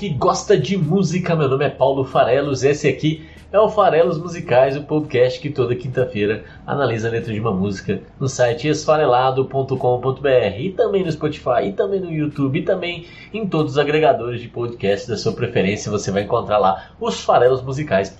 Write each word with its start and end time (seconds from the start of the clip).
Que 0.00 0.08
gosta 0.08 0.56
de 0.56 0.78
música, 0.78 1.36
meu 1.36 1.46
nome 1.46 1.66
é 1.66 1.68
Paulo 1.68 2.06
Farelos, 2.06 2.64
esse 2.64 2.88
aqui 2.88 3.28
é 3.52 3.60
o 3.60 3.68
Farelos 3.68 4.18
Musicais, 4.18 4.74
o 4.74 4.82
podcast 4.84 5.38
que 5.38 5.50
toda 5.50 5.76
quinta-feira 5.76 6.42
analisa 6.66 7.08
a 7.08 7.10
letra 7.10 7.34
de 7.34 7.38
uma 7.38 7.52
música 7.52 8.00
no 8.18 8.26
site 8.26 8.66
esfarelado.com.br 8.66 10.58
e 10.58 10.70
também 10.70 11.04
no 11.04 11.12
Spotify, 11.12 11.66
e 11.66 11.72
também 11.74 12.00
no 12.00 12.10
YouTube, 12.10 12.60
e 12.60 12.62
também 12.62 13.04
em 13.30 13.46
todos 13.46 13.72
os 13.72 13.78
agregadores 13.78 14.40
de 14.40 14.48
podcast 14.48 15.06
da 15.06 15.18
sua 15.18 15.34
preferência, 15.34 15.92
você 15.92 16.10
vai 16.10 16.22
encontrar 16.22 16.56
lá 16.56 16.92
os 16.98 17.20
Farelos 17.20 17.60
Musicais. 17.62 18.16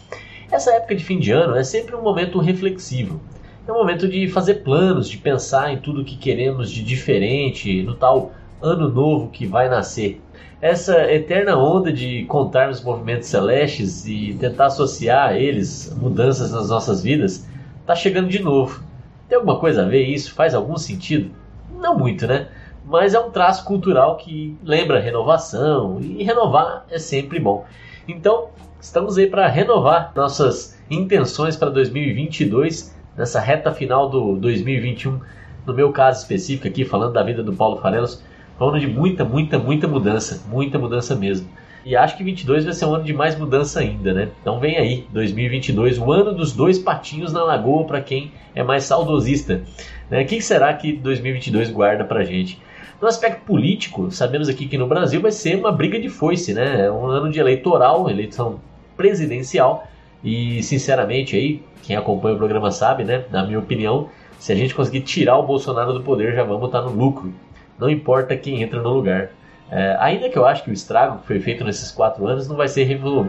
Essa 0.53 0.75
época 0.75 0.95
de 0.95 1.03
fim 1.03 1.19
de 1.19 1.33
ano 1.33 1.57
é 1.57 1.65
sempre 1.65 1.97
um 1.97 2.03
momento 2.03 2.41
reflexivo. 2.41 3.23
É 3.67 3.73
um 3.73 3.77
momento 3.77 4.07
de 4.07 4.29
fazer 4.29 4.57
planos, 4.57 5.09
de 5.09 5.17
pensar 5.17 5.73
em 5.73 5.79
tudo 5.79 6.05
que 6.05 6.19
queremos 6.19 6.71
de 6.71 6.83
diferente 6.83 7.83
no 7.83 7.95
tal 7.95 8.33
ano 8.61 8.87
novo 8.91 9.31
que 9.31 9.47
vai 9.47 9.71
nascer 9.71 10.21
essa 10.61 11.11
eterna 11.11 11.57
onda 11.57 11.91
de 11.91 12.25
contar 12.27 12.69
os 12.69 12.83
movimentos 12.83 13.29
celestes 13.29 14.07
e 14.07 14.37
tentar 14.39 14.67
associar 14.67 15.31
a 15.31 15.39
eles 15.39 15.91
mudanças 15.97 16.53
nas 16.53 16.69
nossas 16.69 17.03
vidas 17.03 17.49
está 17.81 17.95
chegando 17.95 18.29
de 18.29 18.43
novo. 18.43 18.83
Tem 19.29 19.37
alguma 19.37 19.59
coisa 19.59 19.83
a 19.83 19.89
ver 19.89 20.05
isso? 20.05 20.35
Faz 20.35 20.55
algum 20.55 20.77
sentido? 20.77 21.31
Não 21.81 21.97
muito, 21.97 22.27
né? 22.27 22.49
Mas 22.85 23.15
é 23.15 23.21
um 23.21 23.31
traço 23.31 23.65
cultural 23.65 24.17
que 24.17 24.57
lembra 24.63 25.01
renovação 25.01 25.99
e 26.01 26.23
renovar 26.23 26.85
é 26.91 26.99
sempre 26.99 27.39
bom. 27.39 27.65
Então, 28.07 28.49
estamos 28.81 29.17
aí 29.17 29.29
para 29.29 29.49
renovar 29.49 30.13
nossas 30.15 30.79
intenções 30.91 31.57
para 31.57 31.71
2022, 31.71 32.95
nessa 33.17 33.41
reta 33.41 33.73
final 33.73 34.11
do 34.11 34.37
2021. 34.37 35.21
No 35.65 35.73
meu 35.73 35.93
caso 35.93 36.21
específico 36.21 36.69
aqui, 36.69 36.85
falando 36.85 37.13
da 37.13 37.23
vida 37.23 37.43
do 37.43 37.53
Paulo 37.53 37.77
Farelos, 37.81 38.23
foi 38.61 38.67
um 38.67 38.71
ano 38.73 38.81
de 38.81 38.87
muita, 38.87 39.25
muita, 39.25 39.59
muita 39.59 39.89
mudança, 39.89 40.45
muita 40.47 40.79
mudança 40.79 41.17
mesmo. 41.17 41.49
E 41.83 41.97
acho 41.97 42.15
que 42.15 42.23
22 42.23 42.67
vai 42.67 42.75
ser 42.75 42.85
um 42.85 42.95
ano 42.95 43.05
de 43.05 43.15
mais 43.15 43.35
mudança 43.35 43.81
ainda, 43.81 44.13
né? 44.13 44.29
Então 44.43 44.61
vem 44.61 44.77
aí, 44.77 45.07
2022, 45.15 45.99
o 45.99 46.13
ano 46.13 46.35
dos 46.35 46.53
dois 46.53 46.79
patinhos 46.79 47.33
na 47.33 47.43
lagoa 47.43 47.87
para 47.87 48.03
quem 48.03 48.33
é 48.55 48.63
mais 48.63 48.85
saudosista. 48.85 49.63
Né? 50.11 50.25
Que 50.25 50.43
será 50.43 50.75
que 50.75 50.93
2022 50.93 51.71
guarda 51.71 52.05
pra 52.05 52.23
gente? 52.23 52.61
No 53.01 53.09
aspecto 53.09 53.47
político, 53.47 54.11
sabemos 54.11 54.47
aqui 54.47 54.69
que 54.69 54.77
no 54.77 54.87
Brasil 54.87 55.23
vai 55.23 55.33
ser 55.33 55.57
uma 55.57 55.73
briga 55.73 55.99
de 55.99 56.11
foice, 56.11 56.53
né? 56.53 56.85
É 56.85 56.93
um 56.93 57.07
ano 57.07 57.31
de 57.31 57.41
eleitoral, 57.41 58.11
eleição 58.11 58.61
presidencial. 58.95 59.89
E 60.23 60.63
sinceramente 60.63 61.35
aí, 61.35 61.63
quem 61.83 61.97
acompanha 61.97 62.35
o 62.35 62.39
programa 62.39 62.71
sabe, 62.71 63.05
né? 63.05 63.25
Na 63.31 63.43
minha 63.43 63.59
opinião, 63.59 64.11
se 64.39 64.53
a 64.53 64.55
gente 64.55 64.75
conseguir 64.75 65.01
tirar 65.01 65.39
o 65.39 65.47
Bolsonaro 65.47 65.95
do 65.95 66.03
poder, 66.03 66.35
já 66.35 66.45
vamos 66.45 66.67
estar 66.67 66.83
no 66.83 66.91
lucro 66.91 67.33
não 67.81 67.89
importa 67.89 68.37
quem 68.37 68.63
entra 68.63 68.81
no 68.81 68.91
lugar. 68.91 69.31
É, 69.71 69.97
ainda 70.01 70.29
que 70.29 70.37
eu 70.37 70.45
acho 70.45 70.65
que 70.65 70.71
o 70.71 70.73
estrago 70.73 71.19
que 71.21 71.27
foi 71.27 71.41
feito 71.41 71.65
nesses 71.65 71.91
quatro 71.91 72.27
anos 72.27 72.49
não 72.49 72.57
vai 72.57 72.69
ser 72.69 72.85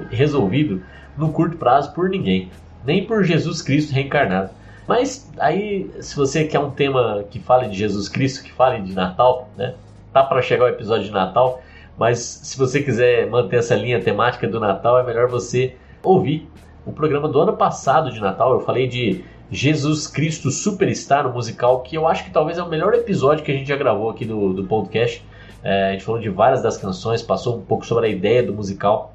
resolvido 0.10 0.82
no 1.18 1.32
curto 1.32 1.58
prazo 1.58 1.94
por 1.94 2.10
ninguém, 2.10 2.50
nem 2.84 3.06
por 3.06 3.24
Jesus 3.24 3.62
Cristo 3.62 3.94
reencarnado. 3.94 4.50
Mas 4.88 5.32
aí, 5.40 5.90
se 6.00 6.16
você 6.16 6.44
quer 6.46 6.60
um 6.60 6.72
tema 6.72 7.24
que 7.30 7.40
fale 7.40 7.70
de 7.70 7.78
Jesus 7.78 8.10
Cristo, 8.10 8.44
que 8.44 8.52
fale 8.52 8.82
de 8.82 8.94
Natal, 8.94 9.50
né? 9.56 9.76
Tá 10.12 10.24
para 10.24 10.42
chegar 10.42 10.66
o 10.66 10.70
episódio 10.70 11.06
de 11.06 11.12
Natal, 11.12 11.62
mas 11.98 12.20
se 12.20 12.58
você 12.58 12.82
quiser 12.82 13.30
manter 13.30 13.58
essa 13.58 13.76
linha 13.76 14.02
temática 14.02 14.48
do 14.48 14.60
Natal, 14.60 15.00
é 15.00 15.04
melhor 15.04 15.30
você 15.30 15.76
ouvir 16.04 16.50
o 16.86 16.92
programa 16.92 17.30
do 17.30 17.40
ano 17.40 17.56
passado 17.56 18.12
de 18.12 18.20
Natal. 18.20 18.54
Eu 18.54 18.62
falei 18.62 18.88
de 18.88 19.24
Jesus 19.54 20.08
Cristo 20.08 20.50
Superstar, 20.50 21.26
no 21.26 21.34
musical, 21.34 21.82
que 21.82 21.98
eu 21.98 22.08
acho 22.08 22.24
que 22.24 22.32
talvez 22.32 22.58
é 22.58 22.64
o 22.64 22.70
melhor 22.70 22.94
episódio 22.94 23.44
que 23.44 23.52
a 23.52 23.54
gente 23.54 23.68
já 23.68 23.76
gravou 23.76 24.10
aqui 24.10 24.24
do, 24.24 24.54
do 24.54 24.64
podcast. 24.64 25.22
É, 25.62 25.90
a 25.90 25.92
gente 25.92 26.06
falou 26.06 26.22
de 26.22 26.30
várias 26.30 26.62
das 26.62 26.78
canções, 26.78 27.22
passou 27.22 27.58
um 27.58 27.62
pouco 27.62 27.86
sobre 27.86 28.08
a 28.08 28.10
ideia 28.10 28.42
do 28.42 28.54
musical, 28.54 29.14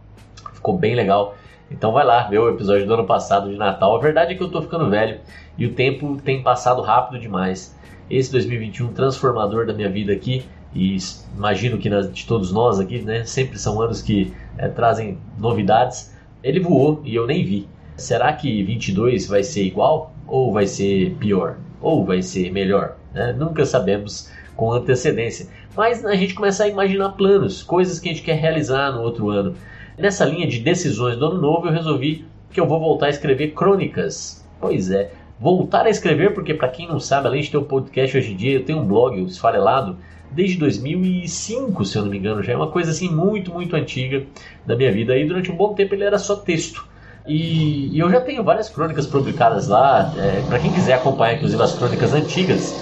ficou 0.53 0.77
bem 0.77 0.95
legal. 0.95 1.35
Então 1.71 1.91
vai 1.91 2.05
lá 2.05 2.29
ver 2.29 2.39
o 2.39 2.51
episódio 2.51 2.87
do 2.87 2.93
ano 2.93 3.07
passado 3.07 3.51
de 3.51 3.57
Natal. 3.57 3.97
A 3.97 3.99
verdade 3.99 4.35
é 4.35 4.37
que 4.37 4.43
eu 4.43 4.51
tô 4.51 4.61
ficando 4.61 4.91
velho 4.91 5.21
e 5.57 5.65
o 5.65 5.73
tempo 5.73 6.21
tem 6.23 6.43
passado 6.43 6.83
rápido 6.83 7.19
demais. 7.19 7.75
Esse 8.11 8.31
2021 8.31 8.93
transformador 8.93 9.67
da 9.67 9.73
minha 9.73 9.89
vida 9.89 10.13
aqui, 10.13 10.45
e 10.75 10.99
imagino 11.35 11.79
que 11.79 11.89
de 11.89 12.27
todos 12.27 12.53
nós 12.53 12.79
aqui, 12.79 13.01
né, 13.01 13.25
sempre 13.25 13.59
são 13.59 13.81
anos 13.81 14.03
que 14.03 14.35
é, 14.59 14.69
trazem 14.69 15.17
novidades. 15.39 16.15
Ele 16.45 16.61
voou 16.61 17.01
e 17.05 17.15
eu 17.15 17.27
nem 17.27 17.43
vi. 17.43 17.67
Será 17.97 18.35
que 18.35 18.63
22 18.63 19.27
vai 19.27 19.43
ser 19.43 19.65
igual? 19.65 20.13
Ou 20.27 20.53
vai 20.53 20.67
ser 20.67 21.15
pior, 21.19 21.57
ou 21.81 22.05
vai 22.05 22.23
ser 22.23 22.51
melhor. 22.53 22.97
Né? 23.15 23.33
Nunca 23.33 23.65
sabemos 23.65 24.31
com 24.57 24.73
antecedência. 24.73 25.49
Mas 25.77 26.05
a 26.05 26.15
gente 26.15 26.35
começa 26.35 26.65
a 26.65 26.69
imaginar 26.69 27.11
planos, 27.11 27.63
coisas 27.63 28.01
que 28.01 28.09
a 28.09 28.13
gente 28.13 28.25
quer 28.25 28.37
realizar 28.37 28.93
no 28.93 29.03
outro 29.03 29.31
ano. 29.31 29.55
Nessa 29.99 30.25
linha 30.25 30.47
de 30.47 30.59
decisões 30.59 31.17
do 31.17 31.27
ano 31.27 31.41
novo, 31.41 31.69
eu 31.69 31.73
resolvi 31.73 32.25
que 32.51 32.61
eu 32.61 32.67
vou 32.67 32.81
voltar 32.81 33.07
a 33.07 33.11
escrever 33.11 33.53
crônicas. 33.53 34.45
Pois 34.59 34.91
é, 34.91 35.11
voltar 35.39 35.85
a 35.85 35.91
escrever, 35.91 36.33
porque 36.33 36.55
para 36.55 36.69
quem 36.69 36.89
não 36.89 36.99
sabe, 36.99 37.27
além 37.27 37.43
de 37.43 37.51
ter 37.51 37.59
um 37.59 37.65
podcast 37.65 38.17
hoje 38.17 38.33
em 38.33 38.37
dia, 38.37 38.53
eu 38.53 38.65
tenho 38.65 38.79
um 38.79 38.87
blog, 38.87 39.21
o 39.21 39.27
Esfarelado, 39.27 39.99
desde 40.31 40.59
2005, 40.59 41.85
se 41.85 41.99
eu 41.99 42.03
não 42.03 42.11
me 42.11 42.19
engano, 42.19 42.43
já 42.43 42.53
é 42.53 42.57
uma 42.57 42.71
coisa 42.71 42.91
assim 42.91 43.11
muito, 43.11 43.53
muito 43.53 43.77
antiga 43.77 44.25
da 44.65 44.75
minha 44.75 44.91
vida. 44.91 45.17
E 45.17 45.27
durante 45.27 45.51
um 45.51 45.57
bom 45.57 45.75
tempo 45.75 45.95
ele 45.95 46.05
era 46.05 46.19
só 46.19 46.37
texto. 46.37 46.87
E, 47.27 47.89
e 47.89 47.99
eu 47.99 48.11
já 48.11 48.21
tenho 48.21 48.43
várias 48.45 48.69
crônicas 48.69 49.07
publicadas 49.07 49.69
lá. 49.69 50.13
É, 50.17 50.43
para 50.49 50.59
quem 50.59 50.73
quiser 50.73 50.95
acompanhar, 50.95 51.35
inclusive, 51.35 51.63
as 51.63 51.75
crônicas 51.75 52.15
antigas, 52.15 52.75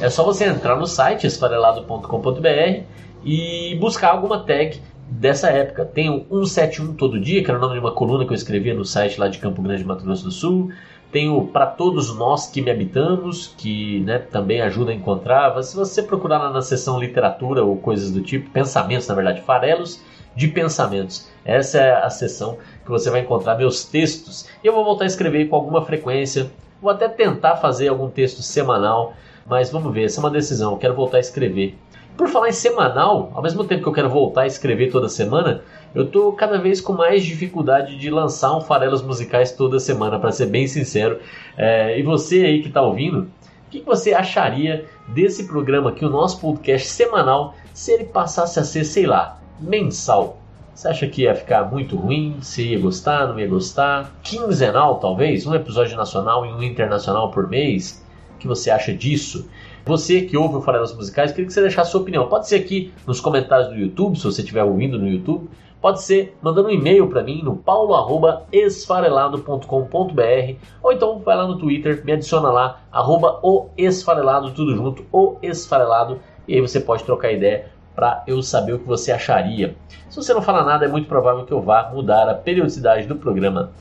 é 0.00 0.10
só 0.10 0.22
você 0.24 0.44
entrar 0.44 0.76
no 0.76 0.86
site 0.86 1.26
esfarelado.com.br 1.26 2.82
e 3.24 3.76
buscar 3.80 4.10
alguma 4.10 4.40
tag 4.40 4.80
dessa 5.08 5.48
época. 5.48 5.84
Tem 5.84 6.10
o 6.10 6.44
171 6.44 6.94
Todo 6.94 7.18
Dia, 7.18 7.42
que 7.42 7.50
era 7.50 7.58
o 7.58 7.60
nome 7.60 7.74
de 7.74 7.80
uma 7.80 7.92
coluna 7.92 8.24
que 8.24 8.32
eu 8.32 8.36
escrevia 8.36 8.74
no 8.74 8.84
site 8.84 9.18
lá 9.18 9.28
de 9.28 9.38
Campo 9.38 9.62
Grande, 9.62 9.84
Mato 9.84 10.04
Grosso 10.04 10.24
do 10.24 10.30
Sul. 10.30 10.70
Tem 11.10 11.30
o 11.30 11.46
Para 11.46 11.64
Todos 11.64 12.14
Nós 12.14 12.48
que 12.48 12.60
Me 12.60 12.70
Habitamos, 12.70 13.54
que 13.56 14.00
né, 14.00 14.18
também 14.18 14.60
ajuda 14.60 14.90
a 14.90 14.94
encontrar. 14.94 15.60
Se 15.62 15.74
você 15.74 16.02
procurar 16.02 16.38
lá 16.38 16.50
na 16.50 16.60
seção 16.60 17.00
literatura 17.00 17.64
ou 17.64 17.76
coisas 17.78 18.10
do 18.10 18.20
tipo, 18.20 18.50
pensamentos, 18.50 19.08
na 19.08 19.14
verdade, 19.14 19.40
farelos 19.40 20.02
de 20.38 20.46
pensamentos. 20.46 21.28
Essa 21.44 21.78
é 21.78 21.92
a 21.92 22.08
seção 22.08 22.58
que 22.84 22.88
você 22.88 23.10
vai 23.10 23.22
encontrar 23.22 23.58
meus 23.58 23.82
textos. 23.82 24.48
E 24.62 24.68
eu 24.68 24.72
vou 24.72 24.84
voltar 24.84 25.02
a 25.02 25.08
escrever 25.08 25.48
com 25.48 25.56
alguma 25.56 25.84
frequência. 25.84 26.48
Vou 26.80 26.92
até 26.92 27.08
tentar 27.08 27.56
fazer 27.56 27.88
algum 27.88 28.08
texto 28.08 28.40
semanal, 28.40 29.14
mas 29.44 29.68
vamos 29.68 29.92
ver, 29.92 30.04
essa 30.04 30.20
é 30.20 30.22
uma 30.22 30.30
decisão. 30.30 30.70
Eu 30.70 30.78
quero 30.78 30.94
voltar 30.94 31.16
a 31.16 31.20
escrever. 31.20 31.76
Por 32.16 32.28
falar 32.28 32.50
em 32.50 32.52
semanal, 32.52 33.32
ao 33.34 33.42
mesmo 33.42 33.64
tempo 33.64 33.82
que 33.82 33.88
eu 33.88 33.92
quero 33.92 34.08
voltar 34.08 34.42
a 34.42 34.46
escrever 34.46 34.92
toda 34.92 35.08
semana, 35.08 35.62
eu 35.92 36.04
estou 36.04 36.32
cada 36.32 36.56
vez 36.56 36.80
com 36.80 36.92
mais 36.92 37.24
dificuldade 37.24 37.98
de 37.98 38.08
lançar 38.08 38.56
um 38.56 38.60
Farelos 38.60 39.02
Musicais 39.02 39.50
toda 39.50 39.80
semana, 39.80 40.20
para 40.20 40.30
ser 40.30 40.46
bem 40.46 40.68
sincero. 40.68 41.18
É, 41.56 41.98
e 41.98 42.02
você 42.04 42.44
aí 42.44 42.62
que 42.62 42.68
está 42.68 42.80
ouvindo, 42.80 43.22
o 43.22 43.70
que 43.70 43.80
você 43.80 44.14
acharia 44.14 44.84
desse 45.08 45.48
programa 45.48 45.90
aqui, 45.90 46.04
o 46.04 46.08
nosso 46.08 46.40
podcast 46.40 46.86
semanal, 46.86 47.56
se 47.74 47.90
ele 47.90 48.04
passasse 48.04 48.60
a 48.60 48.64
ser, 48.64 48.84
sei 48.84 49.04
lá, 49.04 49.37
mensal? 49.60 50.38
Você 50.74 50.88
acha 50.88 51.06
que 51.08 51.22
ia 51.22 51.34
ficar 51.34 51.64
muito 51.64 51.96
ruim? 51.96 52.36
Se 52.40 52.62
ia 52.62 52.78
gostar, 52.78 53.26
não 53.26 53.40
ia 53.40 53.48
gostar? 53.48 54.14
Quinzenal, 54.22 55.00
talvez? 55.00 55.44
Um 55.44 55.54
episódio 55.54 55.96
nacional 55.96 56.46
e 56.46 56.52
um 56.52 56.62
internacional 56.62 57.32
por 57.32 57.48
mês? 57.48 58.04
O 58.36 58.38
que 58.38 58.46
você 58.46 58.70
acha 58.70 58.92
disso? 58.92 59.48
Você 59.84 60.22
que 60.22 60.36
ouve 60.36 60.56
o 60.56 60.60
Farelas 60.60 60.94
Musicais, 60.94 61.32
queria 61.32 61.46
que 61.46 61.52
você 61.52 61.62
deixasse 61.62 61.90
sua 61.90 62.00
opinião. 62.00 62.28
Pode 62.28 62.46
ser 62.46 62.54
aqui 62.56 62.92
nos 63.06 63.20
comentários 63.20 63.70
do 63.70 63.74
YouTube, 63.74 64.16
se 64.16 64.24
você 64.24 64.42
estiver 64.42 64.62
ouvindo 64.62 64.98
no 64.98 65.08
YouTube. 65.08 65.48
Pode 65.80 66.02
ser 66.02 66.36
mandando 66.42 66.68
um 66.68 66.70
e-mail 66.70 67.08
para 67.08 67.22
mim 67.22 67.40
no 67.42 67.56
paulo@esfarelado.com.br 67.56 70.56
ou 70.82 70.92
então 70.92 71.20
vai 71.20 71.36
lá 71.36 71.46
no 71.46 71.56
Twitter, 71.56 72.04
me 72.04 72.12
adiciona 72.12 72.50
lá 72.50 72.80
arroba 72.90 73.38
o 73.44 73.68
esfarelado 73.76 74.50
tudo 74.50 74.74
junto, 74.74 75.06
o 75.12 75.36
esfarelado 75.40 76.18
e 76.48 76.54
aí 76.54 76.60
você 76.60 76.80
pode 76.80 77.04
trocar 77.04 77.30
ideia 77.30 77.66
para 77.98 78.22
eu 78.28 78.40
saber 78.40 78.74
o 78.74 78.78
que 78.78 78.86
você 78.86 79.10
acharia. 79.10 79.74
Se 80.08 80.14
você 80.14 80.32
não 80.32 80.40
falar 80.40 80.64
nada, 80.64 80.84
é 80.84 80.88
muito 80.88 81.08
provável 81.08 81.44
que 81.44 81.50
eu 81.50 81.60
vá 81.60 81.90
mudar 81.92 82.28
a 82.28 82.34
periodicidade 82.34 83.08
do 83.08 83.16
programa. 83.16 83.72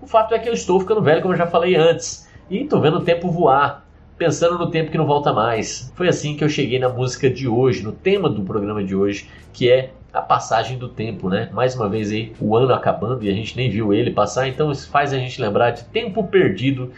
O 0.00 0.06
fato 0.06 0.32
é 0.32 0.38
que 0.38 0.48
eu 0.48 0.52
estou 0.52 0.78
ficando 0.78 1.02
velho, 1.02 1.20
como 1.20 1.34
eu 1.34 1.38
já 1.38 1.48
falei 1.48 1.74
antes, 1.74 2.30
e 2.48 2.58
estou 2.58 2.80
vendo 2.80 2.98
o 2.98 3.04
tempo 3.04 3.28
voar, 3.32 3.84
pensando 4.16 4.56
no 4.56 4.70
tempo 4.70 4.92
que 4.92 4.96
não 4.96 5.06
volta 5.06 5.32
mais. 5.32 5.92
Foi 5.96 6.06
assim 6.06 6.36
que 6.36 6.44
eu 6.44 6.48
cheguei 6.48 6.78
na 6.78 6.88
música 6.88 7.28
de 7.28 7.48
hoje, 7.48 7.82
no 7.82 7.90
tema 7.90 8.30
do 8.30 8.44
programa 8.44 8.84
de 8.84 8.94
hoje, 8.94 9.28
que 9.52 9.68
é 9.68 9.90
a 10.12 10.22
passagem 10.22 10.78
do 10.78 10.88
tempo, 10.88 11.28
né? 11.28 11.50
Mais 11.52 11.74
uma 11.74 11.88
vez 11.88 12.12
aí, 12.12 12.32
o 12.40 12.54
ano 12.54 12.72
acabando 12.72 13.24
e 13.24 13.28
a 13.28 13.32
gente 13.32 13.56
nem 13.56 13.68
viu 13.68 13.92
ele 13.92 14.12
passar, 14.12 14.46
então 14.46 14.70
isso 14.70 14.88
faz 14.88 15.12
a 15.12 15.18
gente 15.18 15.42
lembrar 15.42 15.72
de 15.72 15.82
Tempo 15.86 16.22
Perdido, 16.22 16.92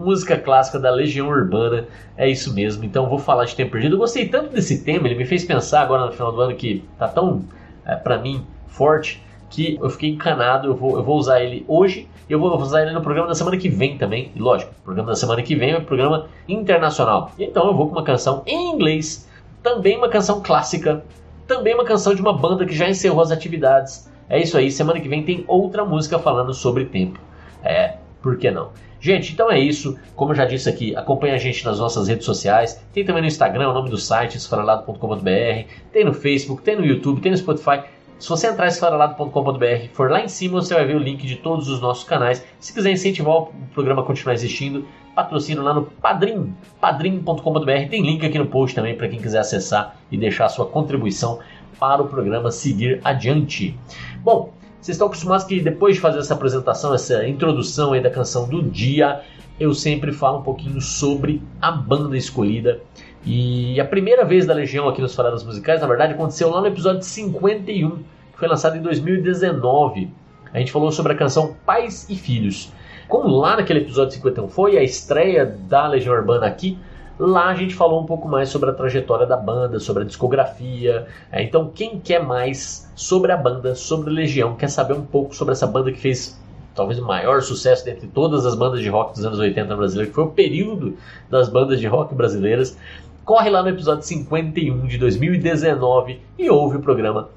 música 0.00 0.36
clássica 0.36 0.78
da 0.78 0.90
Legião 0.90 1.28
Urbana, 1.28 1.86
é 2.16 2.28
isso 2.28 2.52
mesmo. 2.54 2.84
Então 2.84 3.08
vou 3.08 3.18
falar 3.18 3.44
de 3.44 3.54
Tempo 3.54 3.72
Perdido. 3.72 3.94
Eu 3.94 3.98
gostei 3.98 4.28
tanto 4.28 4.52
desse 4.52 4.82
tema, 4.82 5.06
ele 5.06 5.16
me 5.16 5.24
fez 5.24 5.44
pensar 5.44 5.82
agora 5.82 6.06
no 6.06 6.12
final 6.12 6.32
do 6.32 6.40
ano 6.40 6.56
que 6.56 6.84
tá 6.98 7.08
tão, 7.08 7.44
é, 7.84 7.94
para 7.96 8.18
mim, 8.18 8.44
forte, 8.66 9.22
que 9.48 9.78
eu 9.80 9.90
fiquei 9.90 10.10
encanado. 10.10 10.68
Eu 10.68 10.74
vou, 10.74 10.96
eu 10.96 11.02
vou 11.02 11.16
usar 11.16 11.40
ele 11.40 11.64
hoje, 11.68 12.08
eu 12.28 12.38
vou 12.38 12.56
usar 12.58 12.82
ele 12.82 12.92
no 12.92 13.02
programa 13.02 13.28
da 13.28 13.34
semana 13.34 13.56
que 13.56 13.68
vem 13.68 13.98
também. 13.98 14.32
E 14.34 14.38
lógico, 14.38 14.72
o 14.80 14.84
programa 14.84 15.08
da 15.08 15.16
semana 15.16 15.42
que 15.42 15.54
vem 15.54 15.72
é 15.72 15.78
um 15.78 15.84
programa 15.84 16.26
internacional. 16.48 17.32
Então 17.38 17.66
eu 17.66 17.74
vou 17.74 17.86
com 17.86 17.92
uma 17.92 18.04
canção 18.04 18.42
em 18.46 18.72
inglês, 18.72 19.28
também 19.62 19.96
uma 19.96 20.08
canção 20.08 20.40
clássica 20.40 21.04
também 21.50 21.74
uma 21.74 21.84
canção 21.84 22.14
de 22.14 22.22
uma 22.22 22.32
banda 22.32 22.64
que 22.64 22.76
já 22.76 22.88
encerrou 22.88 23.20
as 23.20 23.32
atividades. 23.32 24.08
É 24.28 24.40
isso 24.40 24.56
aí, 24.56 24.70
semana 24.70 25.00
que 25.00 25.08
vem 25.08 25.24
tem 25.24 25.44
outra 25.48 25.84
música 25.84 26.16
falando 26.16 26.54
sobre 26.54 26.84
tempo. 26.84 27.18
É, 27.64 27.96
por 28.22 28.36
que 28.36 28.50
não? 28.50 28.70
Gente, 29.00 29.32
então 29.32 29.50
é 29.50 29.58
isso. 29.58 29.98
Como 30.14 30.32
eu 30.32 30.36
já 30.36 30.44
disse 30.44 30.68
aqui, 30.68 30.94
acompanha 30.94 31.34
a 31.34 31.38
gente 31.38 31.64
nas 31.64 31.78
nossas 31.78 32.06
redes 32.06 32.26
sociais. 32.26 32.82
Tem 32.92 33.04
também 33.04 33.22
no 33.22 33.28
Instagram, 33.28 33.70
o 33.70 33.72
nome 33.72 33.88
do 33.88 33.96
site, 33.96 34.36
esfaralado.com.br. 34.36 35.68
Tem 35.90 36.04
no 36.04 36.12
Facebook, 36.12 36.62
tem 36.62 36.76
no 36.76 36.84
YouTube, 36.84 37.20
tem 37.20 37.32
no 37.32 37.38
Spotify. 37.38 37.82
Se 38.18 38.28
você 38.28 38.48
entrar 38.48 38.66
em 38.66 38.68
esfaralado.com.br, 38.68 39.88
for 39.94 40.10
lá 40.10 40.20
em 40.20 40.28
cima, 40.28 40.60
você 40.60 40.74
vai 40.74 40.84
ver 40.84 40.96
o 40.96 40.98
link 40.98 41.26
de 41.26 41.36
todos 41.36 41.68
os 41.70 41.80
nossos 41.80 42.04
canais. 42.04 42.44
Se 42.58 42.74
quiser 42.74 42.92
incentivar 42.92 43.34
o 43.34 43.46
programa 43.72 44.02
a 44.02 44.04
continuar 44.04 44.34
existindo, 44.34 44.86
patrocínio 45.14 45.62
lá 45.62 45.72
no 45.72 45.86
Padrim, 45.86 46.54
padrim.com.br. 46.78 47.88
Tem 47.88 48.02
link 48.02 48.26
aqui 48.26 48.38
no 48.38 48.44
post 48.44 48.74
também 48.74 48.94
para 48.94 49.08
quem 49.08 49.18
quiser 49.18 49.38
acessar 49.38 49.96
e 50.12 50.18
deixar 50.18 50.44
a 50.44 50.48
sua 50.50 50.66
contribuição 50.66 51.38
para 51.78 52.02
o 52.02 52.08
programa 52.08 52.50
seguir 52.50 53.00
adiante. 53.02 53.74
Bom, 54.22 54.52
vocês 54.80 54.94
estão 54.94 55.08
acostumados 55.08 55.44
que 55.44 55.60
depois 55.60 55.96
de 55.96 56.00
fazer 56.00 56.20
essa 56.20 56.32
apresentação, 56.32 56.94
essa 56.94 57.26
introdução 57.28 57.92
aí 57.92 58.00
da 58.00 58.10
canção 58.10 58.48
do 58.48 58.62
dia, 58.62 59.20
eu 59.58 59.74
sempre 59.74 60.10
falo 60.10 60.38
um 60.38 60.42
pouquinho 60.42 60.80
sobre 60.80 61.42
a 61.60 61.70
banda 61.70 62.16
escolhida. 62.16 62.80
E 63.24 63.78
a 63.78 63.84
primeira 63.84 64.24
vez 64.24 64.46
da 64.46 64.54
Legião 64.54 64.88
aqui 64.88 65.02
nos 65.02 65.14
Faladas 65.14 65.44
Musicais, 65.44 65.82
na 65.82 65.86
verdade, 65.86 66.14
aconteceu 66.14 66.48
lá 66.48 66.62
no 66.62 66.66
episódio 66.66 67.02
51, 67.02 67.90
que 67.98 68.38
foi 68.38 68.48
lançado 68.48 68.78
em 68.78 68.80
2019. 68.80 70.10
A 70.50 70.58
gente 70.58 70.72
falou 70.72 70.90
sobre 70.90 71.12
a 71.12 71.16
canção 71.16 71.54
Pais 71.66 72.08
e 72.08 72.16
Filhos. 72.16 72.72
Como 73.06 73.28
lá 73.28 73.56
naquele 73.56 73.80
episódio 73.80 74.14
51 74.14 74.48
foi 74.48 74.78
a 74.78 74.82
estreia 74.82 75.44
da 75.44 75.86
Legião 75.88 76.14
Urbana 76.14 76.46
aqui, 76.46 76.78
lá 77.20 77.48
a 77.48 77.54
gente 77.54 77.74
falou 77.74 78.00
um 78.00 78.06
pouco 78.06 78.26
mais 78.26 78.48
sobre 78.48 78.70
a 78.70 78.72
trajetória 78.72 79.26
da 79.26 79.36
banda, 79.36 79.78
sobre 79.78 80.02
a 80.02 80.06
discografia. 80.06 81.06
É, 81.30 81.42
então, 81.42 81.70
quem 81.72 82.00
quer 82.00 82.24
mais 82.24 82.90
sobre 82.96 83.30
a 83.30 83.36
banda, 83.36 83.74
sobre 83.74 84.10
a 84.10 84.12
Legião, 84.12 84.56
quer 84.56 84.68
saber 84.68 84.94
um 84.94 85.04
pouco 85.04 85.36
sobre 85.36 85.52
essa 85.52 85.66
banda 85.66 85.92
que 85.92 85.98
fez 85.98 86.40
talvez 86.74 86.98
o 86.98 87.04
maior 87.04 87.42
sucesso 87.42 87.84
dentre 87.84 88.06
todas 88.06 88.46
as 88.46 88.54
bandas 88.54 88.80
de 88.80 88.88
rock 88.88 89.14
dos 89.14 89.24
anos 89.24 89.38
80 89.38 89.76
brasileiros, 89.76 90.08
que 90.08 90.14
foi 90.14 90.24
o 90.24 90.30
período 90.30 90.96
das 91.28 91.48
bandas 91.48 91.78
de 91.78 91.86
rock 91.86 92.14
brasileiras, 92.14 92.78
corre 93.24 93.50
lá 93.50 93.62
no 93.62 93.68
episódio 93.68 94.02
51 94.02 94.86
de 94.86 94.96
2019 94.96 96.20
e 96.38 96.48
ouve 96.48 96.78
o 96.78 96.80
programa. 96.80 97.28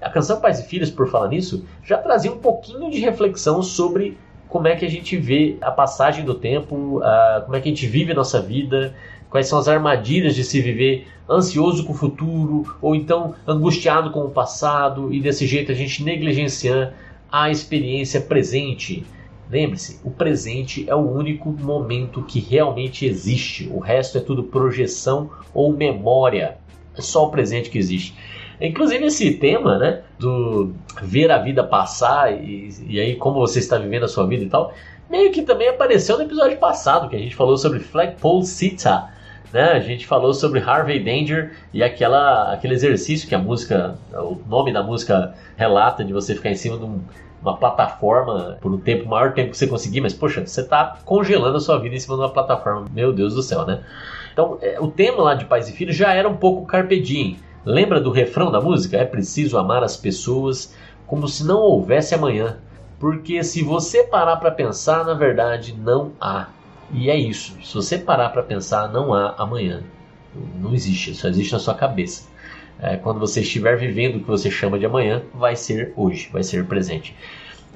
A 0.00 0.10
canção 0.10 0.40
Pais 0.40 0.60
e 0.60 0.64
Filhos, 0.66 0.90
por 0.90 1.08
falar 1.08 1.28
nisso, 1.28 1.64
já 1.84 1.98
trazia 1.98 2.32
um 2.32 2.38
pouquinho 2.38 2.90
de 2.90 2.98
reflexão 2.98 3.62
sobre 3.62 4.18
como 4.48 4.66
é 4.66 4.74
que 4.74 4.84
a 4.84 4.90
gente 4.90 5.16
vê 5.16 5.58
a 5.60 5.70
passagem 5.70 6.24
do 6.24 6.34
tempo, 6.34 7.00
como 7.44 7.56
é 7.56 7.60
que 7.60 7.68
a 7.68 7.72
gente 7.72 7.86
vive 7.86 8.12
a 8.12 8.14
nossa 8.14 8.40
vida, 8.40 8.94
quais 9.30 9.46
são 9.46 9.58
as 9.58 9.68
armadilhas 9.68 10.34
de 10.34 10.44
se 10.44 10.60
viver 10.60 11.06
ansioso 11.28 11.84
com 11.84 11.92
o 11.92 11.96
futuro 11.96 12.74
ou 12.80 12.94
então 12.94 13.34
angustiado 13.46 14.10
com 14.10 14.20
o 14.20 14.30
passado 14.30 15.12
e 15.12 15.20
desse 15.20 15.46
jeito 15.46 15.70
a 15.70 15.74
gente 15.74 16.02
negligenciar 16.02 16.94
a 17.30 17.50
experiência 17.50 18.20
presente. 18.20 19.04
Lembre-se, 19.50 20.00
o 20.04 20.10
presente 20.10 20.88
é 20.88 20.94
o 20.94 21.10
único 21.10 21.50
momento 21.50 22.22
que 22.22 22.38
realmente 22.38 23.06
existe. 23.06 23.68
O 23.72 23.78
resto 23.78 24.18
é 24.18 24.20
tudo 24.20 24.44
projeção 24.44 25.30
ou 25.54 25.72
memória. 25.72 26.58
É 26.96 27.00
só 27.00 27.26
o 27.26 27.30
presente 27.30 27.70
que 27.70 27.78
existe. 27.78 28.14
Inclusive 28.60 29.06
esse 29.06 29.34
tema, 29.34 29.78
né, 29.78 30.02
do 30.18 30.72
ver 31.02 31.30
a 31.30 31.38
vida 31.38 31.62
passar 31.62 32.32
e, 32.32 32.68
e 32.88 32.98
aí 32.98 33.14
como 33.14 33.38
você 33.38 33.58
está 33.58 33.78
vivendo 33.78 34.04
a 34.04 34.08
sua 34.08 34.26
vida 34.26 34.44
e 34.44 34.48
tal, 34.48 34.74
meio 35.08 35.30
que 35.30 35.42
também 35.42 35.68
apareceu 35.68 36.16
no 36.18 36.24
episódio 36.24 36.58
passado 36.58 37.08
que 37.08 37.16
a 37.16 37.18
gente 37.18 37.36
falou 37.36 37.56
sobre 37.56 37.78
Flagpole 37.78 38.44
Sita, 38.44 39.08
né? 39.52 39.72
A 39.72 39.80
gente 39.80 40.06
falou 40.06 40.32
sobre 40.32 40.60
Harvey 40.60 41.02
Danger 41.02 41.52
e 41.72 41.82
aquela, 41.82 42.52
aquele 42.52 42.74
exercício 42.74 43.28
que 43.28 43.34
a 43.34 43.38
música, 43.38 43.96
o 44.12 44.38
nome 44.48 44.72
da 44.72 44.82
música 44.82 45.34
relata 45.56 46.04
de 46.04 46.12
você 46.12 46.34
ficar 46.34 46.50
em 46.50 46.54
cima 46.54 46.76
de 46.76 46.84
um, 46.84 47.00
uma 47.40 47.56
plataforma 47.56 48.58
por 48.60 48.72
um 48.72 48.78
tempo, 48.78 49.08
maior 49.08 49.32
tempo 49.32 49.50
que 49.50 49.56
você 49.56 49.66
conseguir, 49.66 50.00
mas 50.00 50.12
poxa, 50.12 50.46
você 50.46 50.60
está 50.60 50.98
congelando 51.04 51.56
a 51.56 51.60
sua 51.60 51.78
vida 51.78 51.94
em 51.94 51.98
cima 51.98 52.16
de 52.16 52.22
uma 52.22 52.32
plataforma, 52.32 52.86
meu 52.92 53.12
Deus 53.12 53.34
do 53.34 53.42
céu, 53.42 53.64
né? 53.64 53.80
Então, 54.32 54.58
é, 54.62 54.78
o 54.80 54.88
tema 54.88 55.22
lá 55.22 55.34
de 55.34 55.46
Pais 55.46 55.68
e 55.68 55.72
Filhos 55.72 55.96
já 55.96 56.12
era 56.12 56.28
um 56.28 56.36
pouco 56.36 56.66
Carpe 56.66 57.36
Lembra 57.64 58.00
do 58.00 58.10
refrão 58.10 58.50
da 58.50 58.60
música? 58.60 58.96
É 58.96 59.04
preciso 59.04 59.58
amar 59.58 59.82
as 59.82 59.96
pessoas 59.96 60.74
como 61.06 61.26
se 61.26 61.44
não 61.44 61.58
houvesse 61.58 62.14
amanhã. 62.14 62.58
Porque 62.98 63.42
se 63.42 63.62
você 63.62 64.04
parar 64.04 64.36
para 64.36 64.50
pensar, 64.50 65.04
na 65.04 65.14
verdade 65.14 65.74
não 65.76 66.12
há. 66.20 66.48
E 66.92 67.10
é 67.10 67.16
isso. 67.16 67.56
Se 67.62 67.74
você 67.74 67.98
parar 67.98 68.30
para 68.30 68.42
pensar, 68.42 68.90
não 68.90 69.12
há 69.12 69.34
amanhã. 69.38 69.82
Não 70.60 70.74
existe, 70.74 71.14
só 71.14 71.28
existe 71.28 71.52
na 71.52 71.58
sua 71.58 71.74
cabeça. 71.74 72.28
É, 72.80 72.96
quando 72.96 73.18
você 73.18 73.40
estiver 73.40 73.76
vivendo 73.76 74.16
o 74.16 74.20
que 74.20 74.26
você 74.26 74.50
chama 74.50 74.78
de 74.78 74.86
amanhã, 74.86 75.22
vai 75.34 75.56
ser 75.56 75.92
hoje, 75.96 76.28
vai 76.32 76.42
ser 76.42 76.64
presente. 76.66 77.14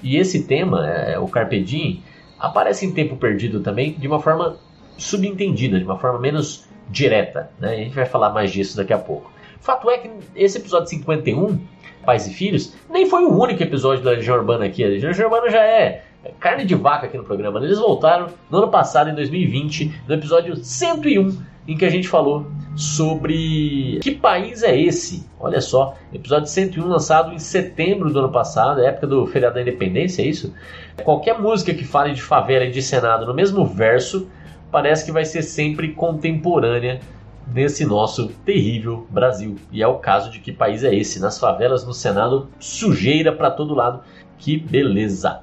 E 0.02 0.16
esse 0.16 0.44
tema, 0.44 0.88
é, 0.88 1.18
o 1.18 1.26
Carpe 1.26 1.60
Diem, 1.60 2.02
aparece 2.38 2.86
em 2.86 2.92
Tempo 2.92 3.16
Perdido 3.16 3.60
também 3.60 3.92
de 3.92 4.06
uma 4.06 4.20
forma 4.20 4.58
subentendida, 4.96 5.78
de 5.78 5.84
uma 5.84 5.98
forma 5.98 6.18
menos 6.18 6.66
direta. 6.88 7.50
Né? 7.58 7.72
A 7.72 7.76
gente 7.76 7.94
vai 7.94 8.06
falar 8.06 8.30
mais 8.30 8.50
disso 8.50 8.76
daqui 8.76 8.92
a 8.92 8.98
pouco. 8.98 9.30
Fato 9.60 9.88
é 9.90 9.98
que 9.98 10.10
esse 10.34 10.58
episódio 10.58 10.88
51, 10.88 11.58
Pais 12.04 12.26
e 12.26 12.34
Filhos, 12.34 12.74
nem 12.90 13.06
foi 13.06 13.24
o 13.24 13.40
único 13.40 13.62
episódio 13.62 14.04
da 14.04 14.10
Legião 14.12 14.36
Urbana 14.36 14.64
aqui. 14.64 14.84
A 14.84 14.88
Legião 14.88 15.12
Urbana 15.12 15.50
já 15.50 15.62
é 15.64 16.04
carne 16.38 16.64
de 16.64 16.74
vaca 16.74 17.06
aqui 17.06 17.16
no 17.16 17.24
programa. 17.24 17.60
Eles 17.60 17.78
voltaram 17.78 18.28
no 18.50 18.58
ano 18.58 18.68
passado, 18.68 19.10
em 19.10 19.14
2020, 19.14 20.02
no 20.06 20.14
episódio 20.14 20.56
101, 20.56 21.36
em 21.66 21.76
que 21.76 21.84
a 21.84 21.90
gente 21.90 22.08
falou 22.08 22.46
sobre 22.76 23.98
que 24.02 24.10
país 24.10 24.62
é 24.62 24.78
esse. 24.78 25.26
Olha 25.38 25.60
só, 25.60 25.94
episódio 26.12 26.48
101 26.48 26.86
lançado 26.86 27.32
em 27.32 27.38
setembro 27.38 28.10
do 28.10 28.18
ano 28.18 28.32
passado, 28.32 28.80
época 28.80 29.06
do 29.06 29.26
feriado 29.26 29.56
da 29.56 29.62
independência, 29.62 30.22
é 30.22 30.26
isso? 30.26 30.54
Qualquer 31.04 31.38
música 31.38 31.74
que 31.74 31.84
fale 31.84 32.12
de 32.12 32.22
favela 32.22 32.64
e 32.64 32.70
de 32.70 32.82
Senado 32.82 33.26
no 33.26 33.34
mesmo 33.34 33.64
verso, 33.64 34.28
parece 34.70 35.04
que 35.04 35.12
vai 35.12 35.24
ser 35.24 35.42
sempre 35.42 35.92
contemporânea 35.92 37.00
nesse 37.52 37.84
nosso 37.84 38.28
terrível 38.44 39.06
Brasil. 39.10 39.56
E 39.70 39.82
é 39.82 39.86
o 39.86 39.98
caso 39.98 40.30
de 40.30 40.38
que 40.38 40.52
país 40.52 40.84
é 40.84 40.94
esse? 40.94 41.20
Nas 41.20 41.38
favelas, 41.38 41.84
no 41.84 41.92
Senado, 41.92 42.48
sujeira 42.58 43.32
para 43.32 43.50
todo 43.50 43.74
lado. 43.74 44.00
Que 44.38 44.56
beleza! 44.56 45.42